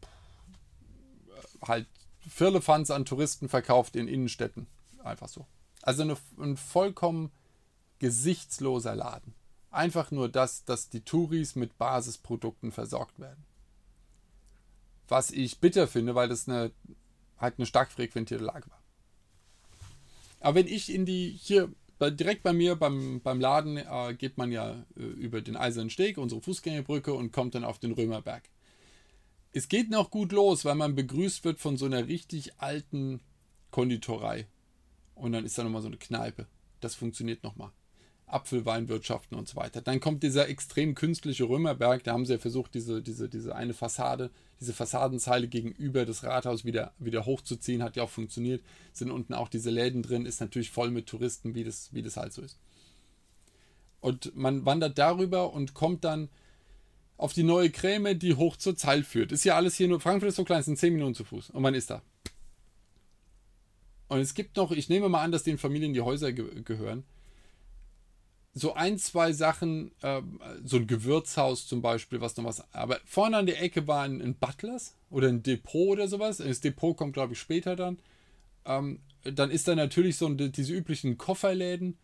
halt 1.61 1.87
Firlefanz 2.27 2.89
an 2.89 3.05
Touristen 3.05 3.49
verkauft 3.49 3.95
in 3.95 4.07
Innenstädten. 4.07 4.67
Einfach 5.03 5.27
so. 5.27 5.45
Also 5.81 6.03
eine, 6.03 6.17
ein 6.39 6.55
vollkommen 6.55 7.31
gesichtsloser 7.99 8.95
Laden. 8.95 9.35
Einfach 9.75 10.09
nur 10.09 10.29
das, 10.29 10.63
dass 10.63 10.89
die 10.89 11.01
Touris 11.01 11.55
mit 11.55 11.77
Basisprodukten 11.77 12.71
versorgt 12.71 13.19
werden. 13.19 13.43
Was 15.09 15.31
ich 15.31 15.59
bitter 15.59 15.87
finde, 15.87 16.15
weil 16.15 16.29
das 16.29 16.47
eine, 16.47 16.71
halt 17.37 17.55
eine 17.57 17.65
stark 17.65 17.91
frequentierte 17.91 18.43
Lage 18.43 18.69
war. 18.71 18.81
Aber 20.39 20.55
wenn 20.55 20.67
ich 20.67 20.93
in 20.93 21.05
die, 21.05 21.29
hier 21.29 21.69
direkt 21.99 22.41
bei 22.43 22.53
mir 22.53 22.77
beim, 22.77 23.19
beim 23.21 23.41
Laden 23.41 23.75
äh, 23.75 24.15
geht 24.17 24.37
man 24.37 24.51
ja 24.51 24.85
äh, 24.95 25.01
über 25.01 25.41
den 25.41 25.57
Eisernen 25.57 25.89
Steg, 25.89 26.17
unsere 26.17 26.41
Fußgängerbrücke 26.41 27.13
und 27.13 27.33
kommt 27.33 27.55
dann 27.55 27.65
auf 27.65 27.77
den 27.77 27.91
Römerberg. 27.91 28.43
Es 29.51 29.67
geht 29.67 29.89
noch 29.89 30.09
gut 30.09 30.31
los, 30.31 30.63
weil 30.63 30.75
man 30.75 30.95
begrüßt 30.95 31.43
wird 31.43 31.59
von 31.59 31.75
so 31.75 31.85
einer 31.85 32.07
richtig 32.07 32.59
alten 32.59 33.19
Konditorei. 33.71 34.47
Und 35.15 35.33
dann 35.33 35.45
ist 35.45 35.57
da 35.57 35.63
nochmal 35.63 35.81
so 35.81 35.87
eine 35.87 35.97
Kneipe. 35.97 36.47
Das 36.79 36.95
funktioniert 36.95 37.43
nochmal. 37.43 37.71
Apfelweinwirtschaften 38.27 39.37
und 39.37 39.47
so 39.47 39.55
weiter. 39.55 39.81
Dann 39.81 39.99
kommt 39.99 40.23
dieser 40.23 40.49
extrem 40.49 40.95
künstliche 40.95 41.43
Römerberg, 41.43 42.03
da 42.03 42.13
haben 42.13 42.25
sie 42.25 42.33
ja 42.33 42.39
versucht, 42.39 42.73
diese, 42.73 43.01
diese, 43.01 43.29
diese 43.29 43.55
eine 43.55 43.73
Fassade, 43.73 44.31
diese 44.59 44.73
Fassadenzeile 44.73 45.47
gegenüber 45.47 46.05
das 46.05 46.23
Rathaus 46.23 46.65
wieder, 46.65 46.93
wieder 46.97 47.25
hochzuziehen, 47.25 47.83
hat 47.83 47.95
ja 47.95 48.03
auch 48.03 48.09
funktioniert. 48.09 48.63
Sind 48.93 49.11
unten 49.11 49.33
auch 49.33 49.49
diese 49.49 49.69
Läden 49.69 50.01
drin, 50.01 50.25
ist 50.25 50.41
natürlich 50.41 50.71
voll 50.71 50.91
mit 50.91 51.07
Touristen, 51.07 51.53
wie 51.55 51.63
das, 51.63 51.93
wie 51.93 52.01
das 52.01 52.17
halt 52.17 52.33
so 52.33 52.41
ist. 52.41 52.57
Und 54.01 54.35
man 54.35 54.65
wandert 54.65 54.97
darüber 54.97 55.53
und 55.53 55.73
kommt 55.73 56.03
dann 56.03 56.29
auf 57.17 57.33
die 57.33 57.43
neue 57.43 57.69
Kräme, 57.69 58.15
die 58.15 58.35
hoch 58.35 58.57
zur 58.57 58.75
Zeil 58.75 59.03
führt. 59.03 59.31
Ist 59.31 59.45
ja 59.45 59.55
alles 59.55 59.75
hier 59.75 59.87
nur, 59.87 59.99
Frankfurt 59.99 60.29
ist 60.29 60.35
so 60.35 60.43
klein, 60.43 60.63
sind 60.63 60.77
10 60.77 60.93
Minuten 60.93 61.15
zu 61.15 61.23
Fuß 61.23 61.51
und 61.51 61.61
man 61.61 61.73
ist 61.73 61.89
da. 61.89 62.01
Und 64.07 64.19
es 64.19 64.33
gibt 64.33 64.57
noch, 64.57 64.71
ich 64.71 64.89
nehme 64.89 65.09
mal 65.09 65.23
an, 65.23 65.31
dass 65.31 65.43
den 65.43 65.57
Familien 65.57 65.93
die 65.93 66.01
Häuser 66.01 66.31
ge 66.31 66.61
gehören, 66.63 67.03
so 68.57 68.73
ein, 68.73 68.97
zwei 68.97 69.33
Sachen, 69.33 69.91
äh, 70.01 70.21
so 70.63 70.77
ein 70.77 70.87
Gewürzhaus 70.87 71.67
zum 71.67 71.81
Beispiel, 71.81 72.21
was 72.21 72.37
noch 72.37 72.45
was. 72.45 72.63
Aber 72.73 72.99
vorne 73.05 73.35
an 73.35 73.45
der 73.45 73.61
Ecke 73.61 73.85
war 73.85 74.03
ein, 74.03 74.21
ein 74.21 74.35
Butlers 74.35 74.95
oder 75.09 75.27
ein 75.27 75.43
Depot 75.43 75.89
oder 75.89 76.07
sowas. 76.07 76.37
Das 76.37 76.61
Depot 76.61 76.95
kommt, 76.95 77.13
glaube 77.13 77.33
ich, 77.33 77.39
später 77.39 77.75
dann. 77.75 77.99
Ähm, 78.65 79.01
dann 79.23 79.51
ist 79.51 79.67
da 79.67 79.75
natürlich 79.75 80.15
so 80.15 80.27
ein, 80.27 80.37
diese 80.37 80.73
üblichen 80.73 81.17
Kofferläden 81.17 81.97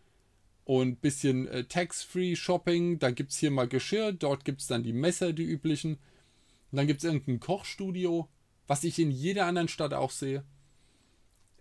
und 0.65 0.89
ein 0.89 0.95
bisschen 0.97 1.47
äh, 1.47 1.63
Tax-Free-Shopping. 1.63 2.99
Dann 2.99 3.15
gibt 3.15 3.31
es 3.31 3.37
hier 3.37 3.51
mal 3.51 3.69
Geschirr, 3.69 4.11
dort 4.11 4.43
gibt 4.43 4.59
es 4.59 4.67
dann 4.67 4.83
die 4.83 4.93
Messer, 4.93 5.31
die 5.31 5.45
üblichen. 5.45 5.93
Und 6.71 6.77
dann 6.77 6.87
gibt 6.87 6.99
es 6.99 7.05
irgendein 7.05 7.39
Kochstudio, 7.39 8.27
was 8.67 8.83
ich 8.83 8.99
in 8.99 9.09
jeder 9.09 9.45
anderen 9.45 9.69
Stadt 9.69 9.93
auch 9.93 10.11
sehe 10.11 10.43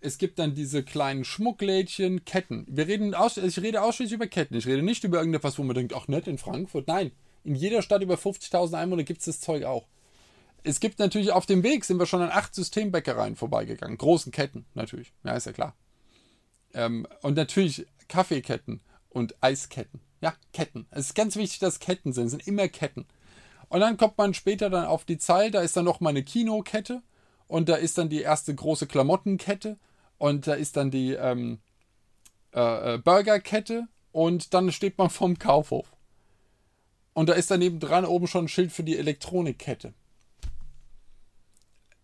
es 0.01 0.17
gibt 0.17 0.39
dann 0.39 0.55
diese 0.55 0.83
kleinen 0.83 1.23
Schmucklädchen, 1.23 2.25
Ketten. 2.25 2.65
Wir 2.67 2.87
reden 2.87 3.13
aus, 3.13 3.37
ich 3.37 3.59
rede 3.61 3.83
ausschließlich 3.83 4.15
über 4.15 4.27
Ketten. 4.27 4.55
Ich 4.55 4.65
rede 4.65 4.81
nicht 4.81 5.03
über 5.03 5.19
irgendetwas, 5.19 5.57
wo 5.59 5.63
man 5.63 5.75
denkt, 5.75 5.93
ach 5.95 6.07
nett, 6.07 6.27
in 6.27 6.39
Frankfurt. 6.39 6.87
Nein, 6.87 7.11
in 7.43 7.55
jeder 7.55 7.83
Stadt 7.83 8.01
über 8.01 8.15
50.000 8.15 8.73
Einwohner 8.73 9.03
gibt 9.03 9.19
es 9.19 9.25
das 9.25 9.39
Zeug 9.39 9.63
auch. 9.63 9.87
Es 10.63 10.79
gibt 10.79 10.99
natürlich 10.99 11.31
auf 11.31 11.45
dem 11.45 11.63
Weg, 11.63 11.85
sind 11.85 11.99
wir 11.99 12.07
schon 12.07 12.21
an 12.21 12.31
acht 12.31 12.53
Systembäckereien 12.53 13.35
vorbeigegangen. 13.35 13.97
Großen 13.97 14.31
Ketten, 14.31 14.65
natürlich. 14.73 15.13
Ja, 15.23 15.35
ist 15.35 15.45
ja 15.45 15.53
klar. 15.53 15.75
Ähm, 16.73 17.07
und 17.21 17.35
natürlich 17.35 17.85
Kaffeeketten 18.07 18.81
und 19.09 19.35
Eisketten. 19.41 20.01
Ja, 20.19 20.33
Ketten. 20.51 20.87
Es 20.91 21.07
ist 21.07 21.15
ganz 21.15 21.35
wichtig, 21.35 21.59
dass 21.59 21.79
Ketten 21.79 22.13
sind. 22.13 22.25
Es 22.25 22.31
sind 22.31 22.47
immer 22.47 22.67
Ketten. 22.67 23.05
Und 23.69 23.79
dann 23.79 23.97
kommt 23.97 24.17
man 24.17 24.33
später 24.33 24.69
dann 24.69 24.85
auf 24.85 25.05
die 25.05 25.17
Zahl, 25.17 25.51
da 25.51 25.61
ist 25.61 25.77
dann 25.77 25.85
noch 25.85 25.99
mal 25.99 26.09
eine 26.09 26.23
Kinokette 26.23 27.01
und 27.47 27.69
da 27.69 27.75
ist 27.75 27.97
dann 27.97 28.09
die 28.09 28.21
erste 28.21 28.53
große 28.53 28.85
Klamottenkette 28.85 29.77
und 30.21 30.45
da 30.45 30.53
ist 30.53 30.77
dann 30.77 30.91
die 30.91 31.13
ähm, 31.13 31.57
äh, 32.53 32.93
äh, 32.93 32.97
Burgerkette 32.99 33.87
und 34.11 34.53
dann 34.53 34.71
steht 34.71 34.99
man 34.99 35.09
vom 35.09 35.39
Kaufhof. 35.39 35.91
Und 37.13 37.27
da 37.27 37.33
ist 37.33 37.49
daneben 37.49 37.79
dran 37.79 38.05
oben 38.05 38.27
schon 38.27 38.45
ein 38.45 38.47
Schild 38.47 38.71
für 38.71 38.83
die 38.83 38.99
Elektronikkette. 38.99 39.95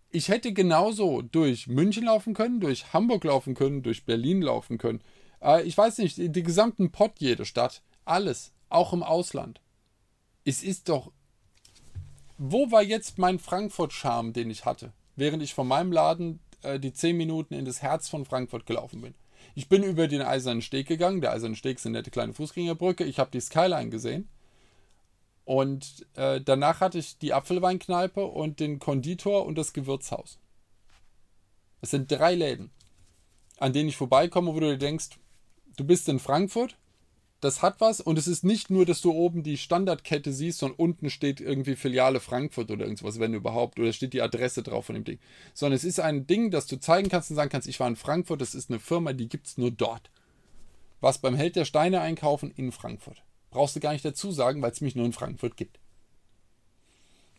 Ich 0.10 0.30
hätte 0.30 0.52
genauso 0.52 1.22
durch 1.22 1.68
München 1.68 2.06
laufen 2.06 2.34
können, 2.34 2.60
durch 2.60 2.92
Hamburg 2.92 3.24
laufen 3.24 3.54
können, 3.54 3.84
durch 3.84 4.04
Berlin 4.04 4.42
laufen 4.42 4.80
können. 4.80 5.02
Äh, 5.40 5.62
ich 5.62 5.78
weiß 5.78 6.00
nicht, 6.00 6.18
die, 6.18 6.32
die 6.32 6.44
gesamten 6.44 6.92
Pott, 6.92 7.20
jede 7.20 7.46
Stadt, 7.46 7.84
alles, 8.04 8.52
auch 8.70 8.94
im 8.94 9.04
Ausland. 9.04 9.62
Es 10.44 10.64
ist 10.64 10.90
doch. 10.90 11.12
Wo 12.40 12.72
war 12.72 12.82
jetzt 12.82 13.20
mein 13.20 13.38
Frankfurt-Charme, 13.38 14.34
den 14.34 14.50
ich 14.50 14.66
hatte, 14.66 14.92
während 15.16 15.44
ich 15.44 15.54
von 15.54 15.68
meinem 15.68 15.92
Laden 15.92 16.40
äh, 16.64 16.80
die 16.80 16.94
10 16.94 17.18
Minuten 17.18 17.54
in 17.54 17.66
das 17.66 17.82
Herz 17.82 18.10
von 18.10 18.26
Frankfurt 18.26 18.66
gelaufen 18.66 19.02
bin. 19.02 19.14
Ich 19.56 19.70
bin 19.70 19.84
über 19.84 20.08
den 20.08 20.22
Eisernen 20.22 20.62
Steg 20.62 20.88
gegangen. 20.88 21.22
Der 21.22 21.32
Eiserne 21.32 21.56
Steg 21.56 21.78
ist 21.78 21.86
eine 21.86 21.98
nette 21.98 22.12
kleine 22.12 22.34
Fußgängerbrücke. 22.34 23.04
Ich 23.04 23.20
habe 23.20 23.32
die 23.32 23.40
Skyline 23.40 23.90
gesehen. 23.90 24.30
Und 25.46 26.06
äh, 26.16 26.42
danach 26.42 26.82
hatte 26.82 27.00
ich 27.00 27.18
die 27.18 27.34
Apfelweinkneipe 27.34 28.26
und 28.26 28.60
den 28.60 28.80
Konditor 28.80 29.46
und 29.46 29.58
das 29.58 29.74
Gewürzhaus. 29.74 30.40
Es 31.82 31.92
sind 31.92 32.12
drei 32.12 32.36
Läden, 32.36 32.70
an 33.58 33.72
denen 33.72 33.88
ich 33.88 33.96
vorbeikomme, 33.96 34.54
wo 34.54 34.60
du 34.60 34.68
dir 34.68 34.78
denkst, 34.78 35.12
du 35.78 35.86
bist 35.86 36.10
in 36.10 36.20
Frankfurt, 36.20 36.76
das 37.40 37.62
hat 37.62 37.80
was 37.80 38.02
und 38.02 38.18
es 38.18 38.28
ist 38.28 38.44
nicht 38.44 38.72
nur, 38.72 38.86
dass 38.86 39.02
du 39.02 39.12
oben 39.12 39.44
die 39.44 39.58
Standardkette 39.58 40.34
siehst 40.34 40.64
und 40.64 40.72
unten 40.72 41.10
steht 41.10 41.40
irgendwie 41.40 41.76
Filiale 41.76 42.20
Frankfurt 42.20 42.72
oder 42.72 42.86
irgendwas, 42.86 43.20
wenn 43.20 43.34
überhaupt, 43.34 43.80
oder 43.80 43.94
steht 43.94 44.14
die 44.14 44.24
Adresse 44.24 44.64
drauf 44.64 44.88
von 44.88 44.96
dem 44.96 45.04
Ding, 45.04 45.20
sondern 45.54 45.76
es 45.76 45.84
ist 45.84 46.00
ein 46.00 46.26
Ding, 46.26 46.50
das 46.50 46.66
du 46.66 46.80
zeigen 46.80 47.10
kannst 47.10 47.30
und 47.30 47.36
sagen 47.36 47.50
kannst, 47.50 47.68
ich 47.68 47.80
war 47.80 47.88
in 47.88 47.96
Frankfurt, 47.96 48.42
das 48.42 48.56
ist 48.56 48.70
eine 48.70 48.80
Firma, 48.80 49.14
die 49.14 49.30
gibt 49.30 49.48
es 49.48 49.58
nur 49.58 49.70
dort. 49.70 50.10
Was 51.00 51.20
beim 51.20 51.36
Held 51.36 51.56
der 51.56 51.66
Steine 51.66 52.02
einkaufen 52.02 52.52
in 52.56 52.72
Frankfurt. 52.72 53.22
Brauchst 53.52 53.76
du 53.76 53.80
gar 53.80 53.94
nicht 53.94 54.04
dazu 54.04 54.32
sagen, 54.32 54.62
weil 54.64 54.72
es 54.72 54.82
mich 54.82 54.96
nur 54.96 55.06
in 55.06 55.14
Frankfurt 55.14 55.58
gibt. 55.58 55.80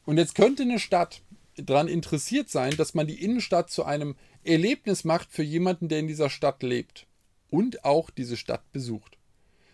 Und 0.05 0.17
jetzt 0.17 0.37
könnte 0.37 0.63
eine 0.63 0.79
Stadt 0.79 1.23
daran 1.57 1.89
interessiert 1.89 2.49
sein, 2.49 2.77
dass 2.77 2.95
man 2.95 3.09
die 3.09 3.23
Innenstadt 3.23 3.69
zu 3.69 3.85
einem 3.85 4.15
Erlebnis 4.45 5.05
macht 5.05 5.33
für 5.33 5.43
jemanden, 5.43 5.89
der 5.89 5.99
in 5.99 6.07
dieser 6.07 6.31
Stadt 6.31 6.63
lebt 6.63 7.07
und 7.51 7.85
auch 7.85 8.11
diese 8.11 8.37
Stadt 8.37 8.71
besucht. 8.73 9.18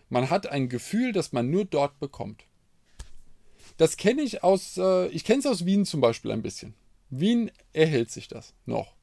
Man 0.09 0.29
hat 0.29 0.47
ein 0.47 0.69
Gefühl, 0.69 1.11
das 1.11 1.31
man 1.31 1.49
nur 1.49 1.65
dort 1.65 1.99
bekommt. 1.99 2.43
Das 3.77 3.97
kenne 3.97 4.21
ich 4.21 4.43
aus, 4.43 4.77
äh, 4.77 5.07
ich 5.07 5.23
kenne 5.23 5.39
es 5.39 5.45
aus 5.45 5.65
Wien 5.65 5.85
zum 5.85 6.01
Beispiel 6.01 6.31
ein 6.31 6.41
bisschen. 6.41 6.73
Wien 7.09 7.51
erhält 7.73 8.11
sich 8.11 8.27
das 8.27 8.53
noch. 8.65 8.95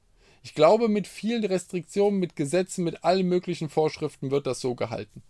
Ich 0.42 0.54
glaube, 0.54 0.88
mit 0.88 1.06
vielen 1.06 1.44
Restriktionen, 1.44 2.18
mit 2.18 2.34
Gesetzen, 2.34 2.84
mit 2.84 3.04
allen 3.04 3.28
möglichen 3.28 3.68
Vorschriften 3.68 4.30
wird 4.30 4.46
das 4.46 4.60
so 4.60 4.74
gehalten. 4.74 5.22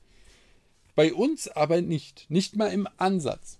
Bei 0.94 1.12
uns 1.12 1.48
aber 1.48 1.80
nicht, 1.80 2.26
nicht 2.28 2.56
mal 2.56 2.68
im 2.68 2.88
Ansatz. 2.96 3.58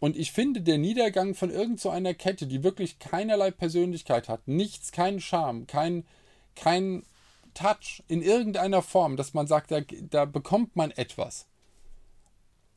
Und 0.00 0.16
ich 0.16 0.32
finde, 0.32 0.60
der 0.60 0.78
Niedergang 0.78 1.34
von 1.34 1.50
irgendeiner 1.50 2.10
so 2.10 2.16
Kette, 2.16 2.46
die 2.46 2.62
wirklich 2.62 2.98
keinerlei 2.98 3.50
Persönlichkeit 3.50 4.28
hat, 4.28 4.46
nichts, 4.46 4.92
keinen 4.92 5.20
Charme, 5.20 5.66
kein, 5.66 6.04
kein 6.56 7.04
Touch 7.54 8.02
in 8.08 8.22
irgendeiner 8.22 8.82
Form, 8.82 9.16
dass 9.16 9.34
man 9.34 9.46
sagt, 9.46 9.70
da, 9.70 9.80
da 10.10 10.24
bekommt 10.24 10.76
man 10.76 10.90
etwas, 10.90 11.46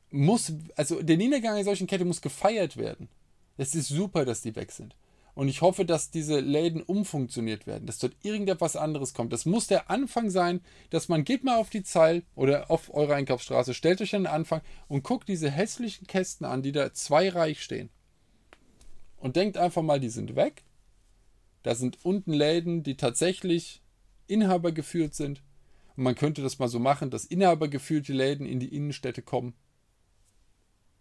muss, 0.09 0.53
also 0.75 1.01
der 1.01 1.17
Niedergang 1.17 1.55
einer 1.55 1.63
solchen 1.63 1.87
Kette 1.87 2.05
muss 2.05 2.21
gefeiert 2.21 2.77
werden. 2.77 3.09
Es 3.57 3.75
ist 3.75 3.89
super, 3.89 4.23
dass 4.23 4.41
die 4.41 4.55
weg 4.55 4.71
sind. 4.71 4.95
Und 5.37 5.49
ich 5.49 5.61
hoffe, 5.61 5.85
dass 5.85 6.09
diese 6.09 6.39
Läden 6.39 6.81
umfunktioniert 6.81 7.67
werden, 7.67 7.85
dass 7.85 7.99
dort 7.99 8.15
irgendetwas 8.23 8.75
anderes 8.75 9.13
kommt. 9.13 9.31
Das 9.31 9.45
muss 9.45 9.67
der 9.67 9.91
Anfang 9.91 10.31
sein, 10.31 10.61
dass 10.89 11.09
man 11.09 11.23
geht 11.23 11.43
mal 11.43 11.57
auf 11.57 11.69
die 11.69 11.83
Zeil 11.83 12.23
oder 12.33 12.71
auf 12.71 12.91
eure 12.91 13.13
Einkaufsstraße, 13.13 13.75
stellt 13.75 14.01
euch 14.01 14.11
den 14.11 14.25
Anfang 14.25 14.61
und 14.87 15.03
guckt 15.03 15.29
diese 15.29 15.51
hässlichen 15.51 16.07
Kästen 16.07 16.45
an, 16.47 16.63
die 16.63 16.71
da 16.71 16.91
zweireich 16.91 17.61
stehen. 17.61 17.89
Und 19.19 19.35
denkt 19.35 19.57
einfach 19.57 19.83
mal, 19.83 19.99
die 19.99 20.09
sind 20.09 20.35
weg. 20.35 20.63
Da 21.61 21.75
sind 21.75 22.03
unten 22.03 22.33
Läden, 22.33 22.81
die 22.81 22.97
tatsächlich 22.97 23.83
Inhaber 24.27 24.71
geführt 24.71 25.15
sind. 25.15 25.41
Und 25.95 26.03
man 26.03 26.15
könnte 26.15 26.41
das 26.41 26.59
mal 26.59 26.67
so 26.67 26.79
machen, 26.79 27.09
dass 27.09 27.25
inhabergeführte 27.25 28.13
Läden 28.13 28.45
in 28.45 28.59
die 28.59 28.75
Innenstädte 28.75 29.21
kommen. 29.21 29.53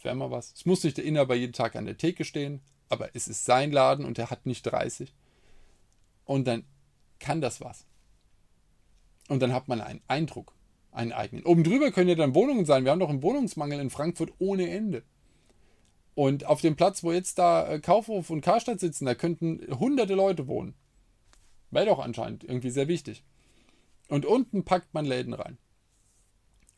Wäre 0.03 0.15
mal 0.15 0.31
was. 0.31 0.53
Es 0.55 0.67
muss 0.67 0.85
nicht 0.85 0.97
der 0.97 1.05
Inhaber 1.05 1.35
jeden 1.35 1.53
Tag 1.53 1.77
an 1.77 1.87
der 1.87 1.97
Theke 1.97 2.25
stehen, 2.25 2.61
aber 2.89 3.11
es 3.15 3.29
ist 3.29 3.45
sein 3.45 3.73
Laden 3.73 4.05
und 4.05 4.19
er 4.19 4.31
hat 4.31 4.47
nicht 4.47 4.63
30. 4.63 5.13
Und 6.25 6.47
dann 6.47 6.65
kann 7.19 7.41
das 7.41 7.61
was. 7.61 7.87
Und 9.29 9.41
dann 9.43 9.53
hat 9.53 9.69
man 9.69 9.81
einen 9.81 10.01
Eindruck, 10.07 10.53
einen 10.93 11.13
eigenen. 11.13 11.45
Oben 11.45 11.65
drüber 11.65 11.91
können 11.91 12.09
ja 12.09 12.15
dann 12.15 12.35
Wohnungen 12.35 12.65
sein. 12.65 12.85
Wir 12.85 12.93
haben 12.93 13.01
doch 13.01 13.11
einen 13.11 13.23
Wohnungsmangel 13.23 13.81
in 13.81 13.91
Frankfurt 13.91 14.33
ohne 14.39 14.69
Ende. 14.71 15.03
Und 16.15 16.47
auf 16.47 16.61
dem 16.63 16.77
Platz, 16.77 17.03
wo 17.03 17.13
jetzt 17.13 17.39
da 17.39 17.69
äh, 17.69 17.81
Kaufhof 17.81 18.31
und 18.31 18.41
Karstadt 18.41 18.81
sitzen, 18.81 19.05
da 19.05 19.15
könnten 19.15 19.61
hunderte 19.79 20.15
Leute 20.15 20.47
wohnen. 20.47 20.75
Wäre 21.71 21.87
doch 21.87 21.99
anscheinend 21.99 22.45
irgendwie 22.45 22.71
sehr 22.71 22.89
wichtig. 22.89 23.23
Und 24.09 24.25
unten 24.25 24.65
packt 24.65 24.95
man 24.95 25.05
Läden 25.05 25.35
rein. 25.35 25.59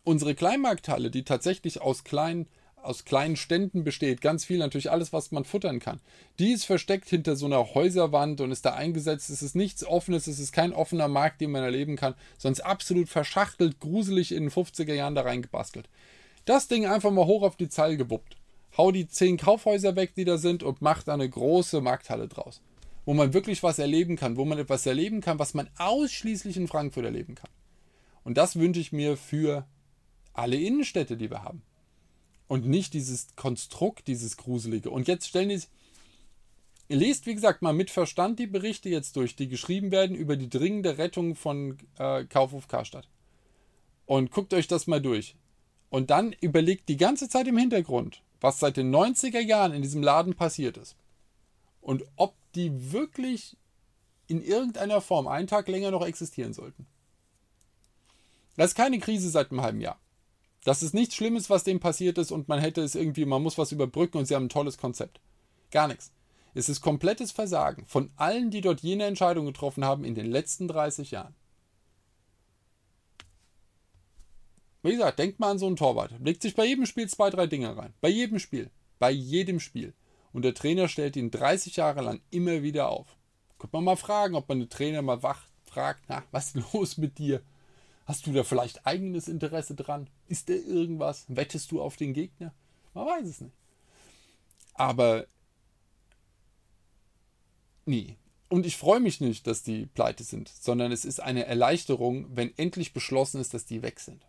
Unsere 0.05 0.35
Kleinmarkthalle, 0.35 1.11
die 1.11 1.25
tatsächlich 1.25 1.83
aus 1.83 2.05
kleinen, 2.05 2.49
aus 2.77 3.05
kleinen 3.05 3.37
Ständen 3.37 3.85
besteht, 3.85 4.23
ganz 4.23 4.45
viel 4.45 4.59
natürlich 4.59 4.91
alles, 4.91 5.13
was 5.13 5.31
man 5.33 5.45
futtern 5.45 5.81
kann, 5.81 6.01
die 6.39 6.53
ist 6.53 6.65
versteckt 6.65 7.09
hinter 7.09 7.37
so 7.37 7.45
einer 7.45 7.75
Häuserwand 7.75 8.41
und 8.41 8.51
ist 8.51 8.65
da 8.65 8.73
eingesetzt. 8.73 9.29
Es 9.29 9.43
ist 9.43 9.55
nichts 9.55 9.85
Offenes, 9.85 10.27
es 10.27 10.39
ist 10.39 10.53
kein 10.53 10.73
offener 10.73 11.09
Markt, 11.09 11.43
den 11.43 11.51
man 11.51 11.63
erleben 11.63 11.97
kann, 11.97 12.15
sonst 12.39 12.61
absolut 12.61 13.11
verschachtelt, 13.11 13.81
gruselig 13.81 14.33
in 14.33 14.45
den 14.45 14.51
50er 14.51 14.95
Jahren 14.95 15.15
da 15.15 15.23
reingebastelt. 15.23 15.91
Das 16.47 16.69
Ding 16.69 16.87
einfach 16.87 17.11
mal 17.11 17.27
hoch 17.27 17.43
auf 17.43 17.57
die 17.57 17.69
Zeil 17.69 17.99
gewuppt. 17.99 18.37
Hau 18.79 18.93
die 18.93 19.09
zehn 19.09 19.37
Kaufhäuser 19.37 19.97
weg, 19.97 20.15
die 20.15 20.25
da 20.25 20.39
sind, 20.39 20.63
und 20.63 20.81
mach 20.81 21.03
da 21.03 21.13
eine 21.13 21.29
große 21.29 21.83
Markthalle 21.83 22.29
draus 22.29 22.63
wo 23.09 23.15
man 23.15 23.33
wirklich 23.33 23.63
was 23.63 23.79
erleben 23.79 24.17
kann, 24.17 24.37
wo 24.37 24.45
man 24.45 24.59
etwas 24.59 24.85
erleben 24.85 25.23
kann, 25.23 25.39
was 25.39 25.55
man 25.55 25.71
ausschließlich 25.79 26.59
in 26.59 26.69
Frankfurt 26.69 27.07
erleben 27.07 27.37
kann. 27.37 27.49
Und 28.23 28.37
das 28.37 28.57
wünsche 28.57 28.81
ich 28.81 28.93
mir 28.93 29.17
für 29.17 29.67
alle 30.35 30.57
Innenstädte, 30.57 31.17
die 31.17 31.31
wir 31.31 31.43
haben. 31.43 31.63
Und 32.49 32.67
nicht 32.67 32.93
dieses 32.93 33.29
Konstrukt, 33.35 34.09
dieses 34.09 34.37
Gruselige. 34.37 34.91
Und 34.91 35.09
jetzt 35.09 35.27
stellen 35.27 35.49
die 35.49 35.59
Ihr 36.89 36.99
lest, 36.99 37.25
wie 37.25 37.35
gesagt, 37.35 37.63
mal 37.63 37.73
mit 37.73 37.91
Verstand 37.91 38.39
die 38.41 38.47
Berichte 38.47 38.91
jetzt 38.91 39.17
durch, 39.17 39.35
die 39.35 39.49
geschrieben 39.49 39.91
werden 39.91 40.15
über 40.15 40.37
die 40.37 40.51
dringende 40.51 40.99
Rettung 40.99 41.35
von 41.35 41.79
äh, 41.97 42.27
Kaufhof 42.27 42.69
Karstadt. 42.69 43.09
Und 44.05 44.33
guckt 44.33 44.53
euch 44.53 44.69
das 44.69 44.87
mal 44.87 45.01
durch. 45.01 45.35
Und 45.89 46.11
dann 46.11 46.35
überlegt 46.43 46.91
die 46.91 46.99
ganze 46.99 47.31
Zeit 47.31 47.49
im 47.49 47.57
Hintergrund, 47.57 48.21
was 48.43 48.59
seit 48.59 48.77
den 48.77 48.95
90er 48.95 49.41
Jahren 49.41 49.73
in 49.73 49.81
diesem 49.81 50.03
Laden 50.03 50.35
passiert 50.35 50.77
ist. 50.77 50.95
Und 51.81 52.05
ob 52.17 52.35
die 52.55 52.93
wirklich 52.93 53.57
in 54.27 54.43
irgendeiner 54.43 55.01
Form 55.01 55.27
einen 55.27 55.47
Tag 55.47 55.69
länger 55.69 55.91
noch 55.91 56.05
existieren 56.05 56.53
sollten. 56.53 56.87
Das 58.57 58.71
ist 58.71 58.77
keine 58.77 58.99
Krise 58.99 59.31
seit 59.31 59.51
einem 59.51 59.63
halben 59.63 59.81
Jahr. 59.81 59.99
Das 60.65 60.83
ist 60.83 60.93
nichts 60.93 61.15
Schlimmes, 61.15 61.49
was 61.49 61.65
dem 61.65 61.81
passiert 61.81 62.19
ist 62.19 62.33
und 62.33 62.49
man 62.49 62.59
hätte 62.59 62.83
es 62.83 62.95
irgendwie, 62.95 63.25
man 63.25 63.43
muss 63.43 63.57
was 63.57 63.73
überbrücken 63.73 64.19
und 64.19 64.27
sie 64.27 64.35
haben 64.35 64.47
ein 64.47 64.51
tolles 64.51 64.77
Konzept. 64.77 65.21
Gar 65.71 65.89
nichts. 65.89 66.13
Es 66.55 66.69
ist 66.69 66.81
komplettes 66.81 67.31
Versagen 67.31 67.87
von 67.87 68.11
allen, 68.17 68.51
die 68.51 68.61
dort 68.61 68.81
jene 68.81 69.05
Entscheidung 69.05 69.47
getroffen 69.47 69.85
haben 69.85 70.05
in 70.05 70.15
den 70.15 70.27
letzten 70.27 70.67
30 70.67 71.13
Jahren. 71.13 71.35
Wie 74.83 74.93
gesagt, 74.93 75.19
denkt 75.19 75.41
mal 75.41 75.51
an 75.51 75.59
so 75.59 75.67
einen 75.67 75.77
Torwart. 75.77 76.15
Legt 76.21 76.43
sich 76.43 76.55
bei 76.55 76.65
jedem 76.65 76.87
Spiel 76.87 77.09
zwei, 77.09 77.31
drei 77.31 77.47
Dinge 77.47 77.77
rein. 77.77 77.95
Bei 78.01 78.09
jedem 78.09 78.39
Spiel. 78.39 78.71
Bei 78.99 79.11
jedem 79.11 79.61
Spiel. 79.61 79.95
Und 80.39 80.43
der 80.43 80.55
Trainer 80.55 80.87
stellt 80.87 81.17
ihn 81.17 81.33
30 81.33 81.75
Jahre 81.75 82.01
lang 82.01 82.21
immer 82.31 82.63
wieder 82.63 82.91
auf. 82.91 83.09
Könnte 83.59 83.75
man 83.75 83.83
mal 83.83 83.97
fragen, 83.97 84.37
ob 84.37 84.49
man 84.49 84.61
den 84.61 84.69
Trainer 84.69 85.03
mal 85.03 85.21
wach 85.25 85.49
fragt, 85.65 86.05
na, 86.07 86.23
was 86.31 86.55
ist 86.55 86.73
los 86.73 86.97
mit 86.97 87.19
dir? 87.19 87.43
Hast 88.07 88.25
du 88.25 88.33
da 88.33 88.45
vielleicht 88.45 88.87
eigenes 88.87 89.27
Interesse 89.27 89.75
dran? 89.75 90.09
Ist 90.29 90.49
da 90.49 90.53
irgendwas? 90.53 91.25
Wettest 91.27 91.73
du 91.73 91.83
auf 91.83 91.97
den 91.97 92.15
Gegner? 92.15 92.55
Man 92.95 93.07
weiß 93.07 93.27
es 93.27 93.41
nicht. 93.41 93.57
Aber 94.75 95.27
nie. 97.85 98.17
Und 98.49 98.65
ich 98.65 98.77
freue 98.77 99.01
mich 99.01 99.21
nicht, 99.21 99.49
dass 99.49 99.65
die 99.65 99.87
pleite 99.87 100.23
sind, 100.23 100.49
sondern 100.49 100.93
es 100.93 101.05
ist 101.05 101.19
eine 101.19 101.47
Erleichterung, 101.47 102.29
wenn 102.37 102.57
endlich 102.57 102.93
beschlossen 102.93 103.41
ist, 103.41 103.55
dass 103.55 103.67
die 103.67 103.83
weg 103.83 103.99
sind. 103.99 104.25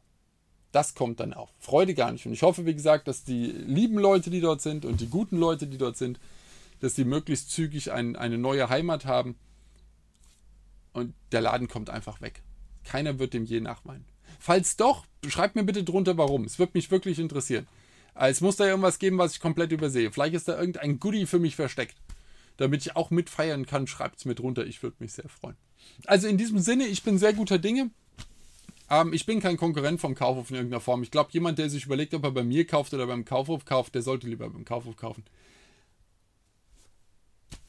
Das 0.72 0.94
kommt 0.94 1.20
dann 1.20 1.34
auf. 1.34 1.50
Freude 1.60 1.96
gar 1.96 2.12
nicht. 2.12 2.26
Und 2.26 2.34
ich 2.34 2.44
hoffe, 2.44 2.66
wie 2.66 2.76
gesagt, 2.76 3.08
dass 3.08 3.24
die 3.24 3.46
lieben 3.46 3.98
Leute, 3.98 4.30
die 4.30 4.42
dort 4.42 4.62
sind 4.62 4.86
und 4.86 5.02
die 5.02 5.08
guten 5.08 5.38
Leute, 5.38 5.66
die 5.66 5.78
dort 5.78 5.98
sind, 5.98 6.20
dass 6.80 6.96
sie 6.96 7.06
möglichst 7.06 7.52
zügig 7.52 7.92
ein, 7.92 8.16
eine 8.16 8.38
neue 8.38 8.70
Heimat 8.70 9.06
haben. 9.06 9.36
Und 10.94 11.14
der 11.32 11.42
Laden 11.42 11.68
kommt 11.68 11.90
einfach 11.90 12.22
weg. 12.22 12.42
Keiner 12.84 13.20
wird 13.20 13.34
dem 13.34 13.46
je 13.46 13.60
nachweinen. 13.60 14.06
Falls 14.40 14.78
doch, 14.78 15.06
schreibt 15.28 15.56
mir 15.56 15.64
bitte 15.64 15.84
drunter, 15.84 16.18
warum. 16.18 16.46
Es 16.46 16.60
wird 16.60 16.76
mich 16.76 16.92
wirklich 16.92 17.20
interessieren. 17.20 17.68
Es 18.16 18.42
muss 18.42 18.58
da 18.58 18.66
irgendwas 18.66 19.00
geben, 19.00 19.18
was 19.18 19.34
ich 19.34 19.40
komplett 19.40 19.72
übersehe. 19.72 20.12
Vielleicht 20.12 20.36
ist 20.36 20.48
da 20.48 20.58
irgendein 20.58 21.00
Goodie 21.00 21.26
für 21.26 21.40
mich 21.40 21.56
versteckt. 21.56 21.96
Damit 22.58 22.82
ich 22.82 22.96
auch 22.96 23.10
mitfeiern 23.12 23.66
kann, 23.66 23.88
schreibt 23.88 24.20
es 24.20 24.26
mir 24.26 24.36
drunter. 24.36 24.66
Ich 24.66 24.84
würde 24.84 24.98
mich 25.00 25.14
sehr 25.14 25.30
freuen. 25.30 25.56
Also 26.06 26.28
in 26.28 26.38
diesem 26.38 26.60
Sinne, 26.60 26.86
ich 26.86 27.04
bin 27.04 27.18
sehr 27.18 27.34
guter 27.34 27.58
Dinge. 27.58 27.90
Ähm, 28.90 29.14
ich 29.14 29.26
bin 29.26 29.40
kein 29.40 29.58
Konkurrent 29.58 30.02
vom 30.02 30.16
Kaufhof 30.16 30.50
in 30.50 30.56
irgendeiner 30.56 30.82
Form. 30.82 31.04
Ich 31.04 31.12
glaube, 31.12 31.30
jemand, 31.32 31.60
der 31.60 31.70
sich 31.70 31.86
überlegt, 31.86 32.14
ob 32.14 32.24
er 32.24 32.32
bei 32.32 32.44
mir 32.44 32.66
kauft 32.66 32.94
oder 32.94 33.08
beim 33.08 33.26
Kaufhof 33.26 33.66
kauft, 33.66 33.96
der 33.96 34.02
sollte 34.02 34.28
lieber 34.28 34.50
beim 34.50 34.66
Kaufhof 34.66 34.96
kaufen. 34.98 35.24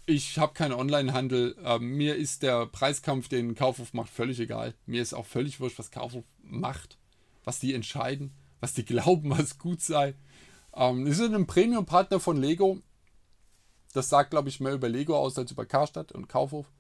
Ich 0.07 0.39
habe 0.39 0.55
keinen 0.55 0.73
Online-Handel. 0.73 1.57
Ähm, 1.63 1.97
mir 1.97 2.17
ist 2.17 2.43
der 2.43 2.67
Preiskampf, 2.67 3.29
den 3.29 3.55
Kaufhof 3.55 3.93
macht, 3.93 4.11
völlig 4.11 4.41
egal. 4.41 4.75
Mir 4.87 5.03
ist 5.03 5.15
auch 5.15 5.27
völlig 5.27 5.61
wurscht, 5.61 5.79
was 5.79 5.91
Kaufhof 5.91 6.25
macht, 6.43 6.99
was 7.45 7.61
die 7.61 7.75
entscheiden, 7.75 8.33
was 8.61 8.75
die 8.75 8.85
glauben, 8.87 9.31
was 9.31 9.59
gut 9.59 9.81
sei. 9.83 10.15
Ähm, 10.75 11.05
die 11.05 11.13
sind 11.13 11.35
ein 11.35 11.47
Premium-Partner 11.47 12.19
von 12.19 12.37
Lego. 12.39 12.81
Das 13.93 14.09
sagt, 14.09 14.31
glaube 14.31 14.49
ich, 14.49 14.61
mehr 14.61 14.73
über 14.73 14.89
Lego 14.89 15.17
aus 15.17 15.37
als 15.37 15.51
über 15.51 15.67
Karstadt 15.67 16.13
und 16.13 16.29
Kaufhof. 16.29 16.71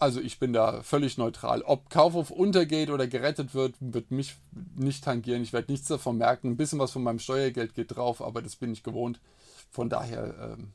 Also 0.00 0.20
ich 0.20 0.38
bin 0.38 0.52
da 0.52 0.82
völlig 0.82 1.18
neutral. 1.18 1.62
Ob 1.62 1.90
Kaufhof 1.90 2.30
untergeht 2.30 2.90
oder 2.90 3.08
gerettet 3.08 3.54
wird, 3.54 3.74
wird 3.80 4.12
mich 4.12 4.36
nicht 4.76 5.02
tangieren. 5.02 5.42
Ich 5.42 5.52
werde 5.52 5.72
nichts 5.72 5.88
davon 5.88 6.18
merken. 6.18 6.50
Ein 6.50 6.56
bisschen 6.56 6.78
was 6.78 6.92
von 6.92 7.02
meinem 7.02 7.18
Steuergeld 7.18 7.74
geht 7.74 7.96
drauf, 7.96 8.22
aber 8.22 8.40
das 8.40 8.54
bin 8.54 8.72
ich 8.72 8.84
gewohnt. 8.84 9.20
Von 9.70 9.90
daher 9.90 10.56
ähm, 10.56 10.72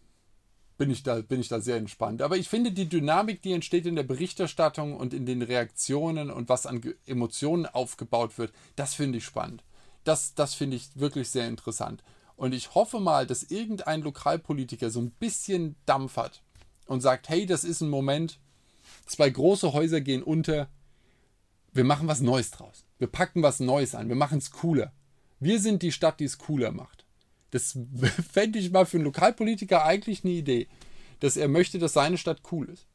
bin, 0.77 0.89
ich 0.89 1.03
da, 1.03 1.21
bin 1.21 1.39
ich 1.39 1.47
da 1.47 1.61
sehr 1.61 1.77
entspannt. 1.77 2.21
Aber 2.21 2.35
ich 2.35 2.49
finde 2.49 2.73
die 2.73 2.89
Dynamik, 2.89 3.41
die 3.41 3.53
entsteht 3.53 3.85
in 3.85 3.95
der 3.95 4.03
Berichterstattung 4.03 4.97
und 4.97 5.13
in 5.13 5.25
den 5.25 5.41
Reaktionen 5.41 6.29
und 6.29 6.49
was 6.49 6.65
an 6.65 6.81
Emotionen 7.05 7.65
aufgebaut 7.65 8.37
wird, 8.37 8.51
das 8.75 8.93
finde 8.93 9.19
ich 9.19 9.25
spannend. 9.25 9.63
Das, 10.03 10.35
das 10.35 10.53
finde 10.53 10.75
ich 10.75 10.89
wirklich 10.99 11.29
sehr 11.29 11.47
interessant. 11.47 12.03
Und 12.35 12.53
ich 12.53 12.75
hoffe 12.75 12.99
mal, 12.99 13.25
dass 13.25 13.43
irgendein 13.43 14.01
Lokalpolitiker 14.01 14.89
so 14.89 14.99
ein 14.99 15.11
bisschen 15.11 15.77
Dampf 15.85 16.17
hat 16.17 16.41
und 16.87 16.99
sagt, 16.99 17.29
hey, 17.29 17.45
das 17.45 17.63
ist 17.63 17.79
ein 17.79 17.89
Moment, 17.89 18.39
Zwei 19.05 19.29
große 19.29 19.73
Häuser 19.73 20.01
gehen 20.01 20.23
unter. 20.23 20.69
Wir 21.73 21.83
machen 21.83 22.07
was 22.07 22.21
Neues 22.21 22.51
draus. 22.51 22.85
Wir 22.99 23.07
packen 23.07 23.43
was 23.43 23.59
Neues 23.59 23.95
an. 23.95 24.09
Wir 24.09 24.15
machen 24.15 24.37
es 24.37 24.51
cooler. 24.51 24.93
Wir 25.39 25.59
sind 25.59 25.81
die 25.81 25.91
Stadt, 25.91 26.19
die 26.19 26.25
es 26.25 26.37
cooler 26.37 26.71
macht. 26.71 27.05
Das 27.51 27.77
fände 28.31 28.59
ich 28.59 28.71
mal 28.71 28.85
für 28.85 28.97
einen 28.97 29.05
Lokalpolitiker 29.05 29.83
eigentlich 29.85 30.23
eine 30.23 30.33
Idee, 30.33 30.67
dass 31.19 31.37
er 31.37 31.47
möchte, 31.47 31.79
dass 31.79 31.93
seine 31.93 32.17
Stadt 32.17 32.41
cool 32.51 32.69
ist. 32.69 32.87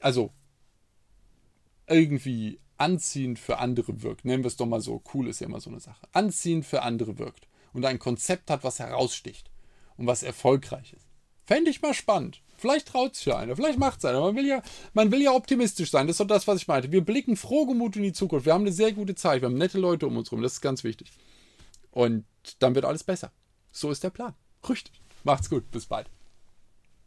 Also 0.00 0.32
irgendwie 1.86 2.60
anziehend 2.76 3.38
für 3.38 3.58
andere 3.58 4.02
wirkt. 4.02 4.24
Nennen 4.24 4.42
wir 4.42 4.48
es 4.48 4.56
doch 4.56 4.66
mal 4.66 4.80
so. 4.80 5.02
Cool 5.12 5.28
ist 5.28 5.40
ja 5.40 5.46
immer 5.46 5.60
so 5.60 5.70
eine 5.70 5.80
Sache. 5.80 6.06
Anziehend 6.12 6.64
für 6.66 6.82
andere 6.82 7.18
wirkt. 7.18 7.48
Und 7.72 7.84
ein 7.84 7.98
Konzept 7.98 8.50
hat, 8.50 8.64
was 8.64 8.78
heraussticht 8.78 9.50
und 9.96 10.06
was 10.06 10.22
erfolgreich 10.22 10.92
ist. 10.92 11.06
Fände 11.44 11.70
ich 11.70 11.82
mal 11.82 11.94
spannend. 11.94 12.42
Vielleicht 12.64 12.88
traut 12.88 13.14
sich 13.14 13.26
ja 13.26 13.36
einer, 13.36 13.54
vielleicht 13.56 13.78
macht 13.78 13.98
es 13.98 14.06
einer. 14.06 14.22
Man 14.22 14.36
will, 14.36 14.46
ja, 14.46 14.62
man 14.94 15.12
will 15.12 15.20
ja 15.20 15.32
optimistisch 15.32 15.90
sein. 15.90 16.06
Das 16.06 16.14
ist 16.14 16.20
doch 16.20 16.26
das, 16.26 16.48
was 16.48 16.62
ich 16.62 16.66
meinte. 16.66 16.90
Wir 16.90 17.04
blicken 17.04 17.36
frohgemut 17.36 17.96
in 17.96 18.02
die 18.02 18.14
Zukunft. 18.14 18.46
Wir 18.46 18.54
haben 18.54 18.62
eine 18.62 18.72
sehr 18.72 18.92
gute 18.92 19.14
Zeit. 19.14 19.42
Wir 19.42 19.50
haben 19.50 19.58
nette 19.58 19.78
Leute 19.78 20.06
um 20.06 20.16
uns 20.16 20.30
herum. 20.30 20.42
Das 20.42 20.54
ist 20.54 20.60
ganz 20.62 20.82
wichtig. 20.82 21.12
Und 21.90 22.24
dann 22.60 22.74
wird 22.74 22.86
alles 22.86 23.04
besser. 23.04 23.32
So 23.70 23.90
ist 23.90 24.02
der 24.02 24.08
Plan. 24.08 24.32
Richtig. 24.66 24.94
Macht's 25.24 25.50
gut. 25.50 25.70
Bis 25.72 25.84
bald. 25.84 26.08